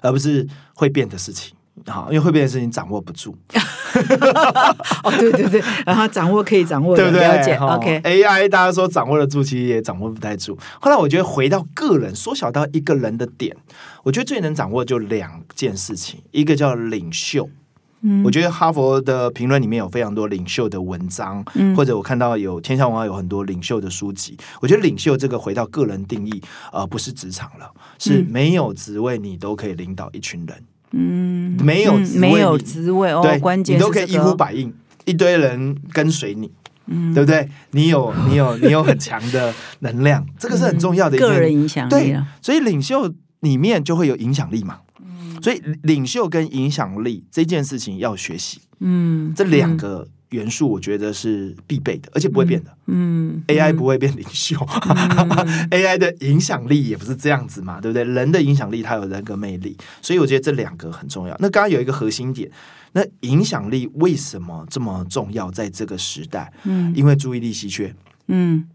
[0.00, 1.54] 而不是会变的事情。
[1.86, 3.36] 好，因为会变的事情掌握不住，
[5.02, 7.20] 哦，对对对，然后掌握可以掌握，对不对？
[7.20, 7.58] 了解。
[7.58, 10.58] 哈 OK，AI 大家说掌握得住，其实也掌握不太住。
[10.80, 13.56] 后来我觉得回到个人，缩小到一个人的点，
[14.02, 17.48] 我觉得最能掌握就两件事情，一个叫领袖。
[18.04, 24.36] 嗯我觉得哈佛的评论里面有非常多领袖的文章，嗯或者我看到有天下文化有很多领袖的书籍。
[24.60, 27.70] 我觉得领袖这个回到个人定义，呃，不是职场了，
[28.00, 30.56] 是嗯没有职位你都可以领导一群人，
[30.90, 34.72] 嗯，嗯没有职位没有你职位哦对，，关键你都可以一呼百应，
[35.04, 36.50] 一堆人跟随你。
[36.86, 37.48] 嗯对不对？
[37.70, 43.08] 你有你有你有很强的能量， 这个是很重要的个人影响力对啊。，所以领袖
[43.40, 44.80] 里面就会有影响力嘛。
[45.00, 52.76] 嗯所以领袖跟影响力这件事情要学习，嗯，这两个元素我觉得是必备的，而且不会变的。
[52.86, 54.56] 嗯，嗯 AI 不会变领袖、
[55.70, 58.04] a i 的影响力也不是这样子嘛，对不对？
[58.04, 61.36] 人的影响力它有人格魅力，所以我觉得这两个很重要。
[61.38, 62.50] 那刚刚有一个核心点，
[62.92, 65.50] 那影响力为什么这么重要？
[65.50, 67.94] 在这个时代，嗯因为注意力稀缺。
[68.28, 68.66] 嗯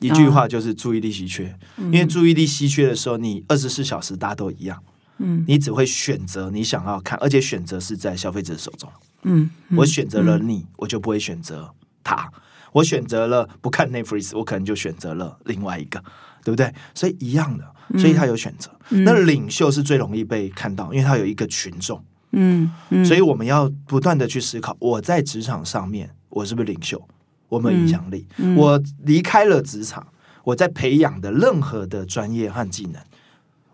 [0.00, 4.82] 一句话就是注意力稀缺，因为注意力稀缺的时候，你二十四小时大家都一样，
[5.18, 8.90] 嗯你只会选择你想要看，而且选择是在消费者手中。
[9.22, 12.30] 嗯，我选择了你，我就不会选择他。
[12.72, 16.02] 我选择了不看 Netflix，我可能就选择了另外一个，
[16.42, 16.72] 对不对？
[16.94, 18.70] 所以一样的，所以他有选择。
[18.88, 27.06] 那领袖是最容易被看到，因为他有一个群众，嗯嗯，所以我们要不断的去思考：我在职场上面，我是不是领袖？
[27.48, 28.26] 我有没有影响力？
[28.56, 30.06] 我离开了职场，
[30.42, 33.02] 我在培养的任何的专业和技能，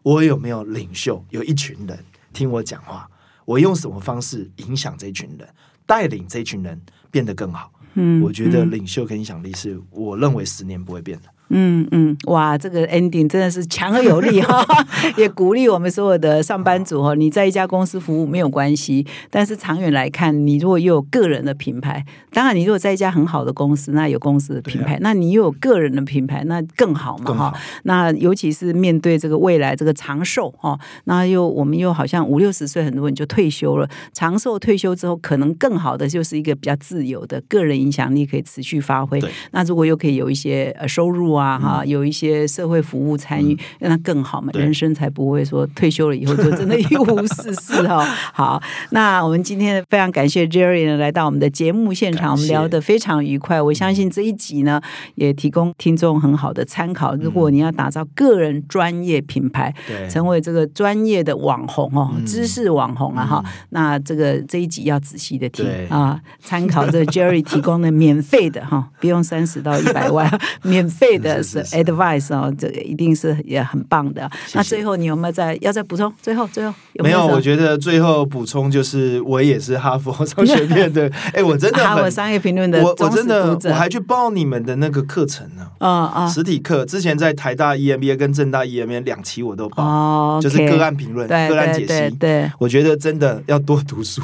[0.03, 1.25] 我有没有领袖？
[1.31, 3.09] 有一群人听我讲话，
[3.49, 5.49] 我用什么方式影响这群人，
[5.87, 6.79] 带领这群人
[7.11, 7.73] 变得更好？
[7.95, 11.29] 嗯我觉得领袖跟影响力是我认为十年不会变的。
[11.51, 14.65] 嗯嗯，哇，这个 ending 真的是强而有力哈，
[15.17, 17.15] 也鼓励我们所有的上班族哈。
[17.15, 27.55] 你在一家公司服务没有关系，但是长远来看，你如果又有个人的品牌，当然你如果在一家很好的公司，那有公司的品牌，那你又有个人的品牌，那更好嘛哈。
[27.85, 39.31] 那尤其是面对这个未来这个长寿哈，那又我们又好像五六十岁很多人就退休了，长寿退休之后，可能更好的就是一个比较自由的个人影响力可以持续发挥对。
[39.53, 48.05] 那如果又可以有一些呃收入啊哈，有一些社会服务参与，让他更好嘛，人生才不会说退休了以后就真的一无是事哈。
[48.33, 53.61] 好，那我们今天非常感谢 Jerry 呢来到我们的节目现场，我们聊得非常愉快。
[53.61, 54.81] 我相信这一集呢
[55.15, 57.15] 也提供听众很好的参考。
[57.17, 60.09] 如果你要打造个人专业品牌，对。
[60.09, 62.25] 成为这个专业的网红哦，嗯。
[62.25, 65.87] 知识网红啊哈，那这个这一集要仔细的听对。
[65.89, 70.31] 啊，参考这个 Jerry 提供的免费的哈，不用三十到一百万，
[70.63, 71.77] 免费的是是是是。
[71.77, 74.29] advice 哦，这个一定是也很棒的。
[74.55, 74.79] 那谢。
[74.79, 76.13] 最后你有没有再要再补充？
[76.23, 92.17] 最后最后有没有，有我觉得最后补充就是，我也是哈佛商学院的， 哎，我真的哈佛很，商业评论的我我真的我还去报你们的那个课程呢，嗯啊实体课，之前在台大 EMBA 跟正大 EMBA 两期我都报，哦，就是个案评论、对个案解对对析。
[92.17, 94.23] 对，我觉得真的要多读书，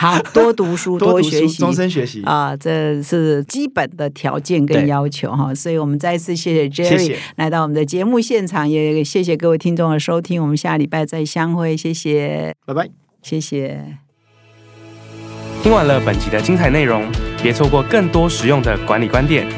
[0.00, 2.22] 好 多读书多学习，终身学习。
[2.22, 12.88] 啊，这是基本的条件跟要求哈，所以我们再一次谢谢 Jerry 谢谢来到我们的节目现场，也谢谢各位听众的收听，我们下礼拜再相会，谢谢，拜拜。
[13.22, 13.98] 谢谢。
[15.64, 17.04] 听完了本集的精彩内容，
[17.42, 19.48] 别错过更多实用的管理观点。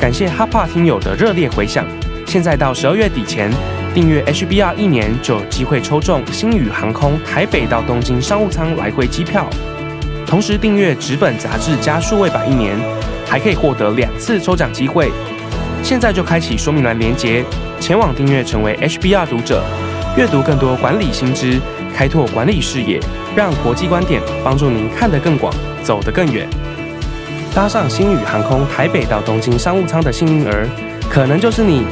[0.00, 1.86] 感谢哈帕听友的热烈回响。
[2.26, 3.48] 现在到十二月底前
[3.94, 9.48] 订阅 HBR 一年，就有机会抽中星宇航空台北到东京商务舱来回机票。
[10.26, 12.76] 同时订阅纸本杂志加数位版一年，
[13.24, 15.10] 还可以获得两次抽奖机会。
[15.84, 17.44] 现在就开启说明栏连接，
[17.78, 19.62] 前往订阅成为 HBR 读者，
[20.16, 21.60] 阅读更多管理新知，
[21.94, 22.98] 开拓管理视野，
[23.36, 26.48] 让国际观点帮助您看得更广，走得更远。
[27.54, 30.68] 搭上星宇航空台北到东京商务舱的幸运儿，
[31.08, 31.84] 可能就是你。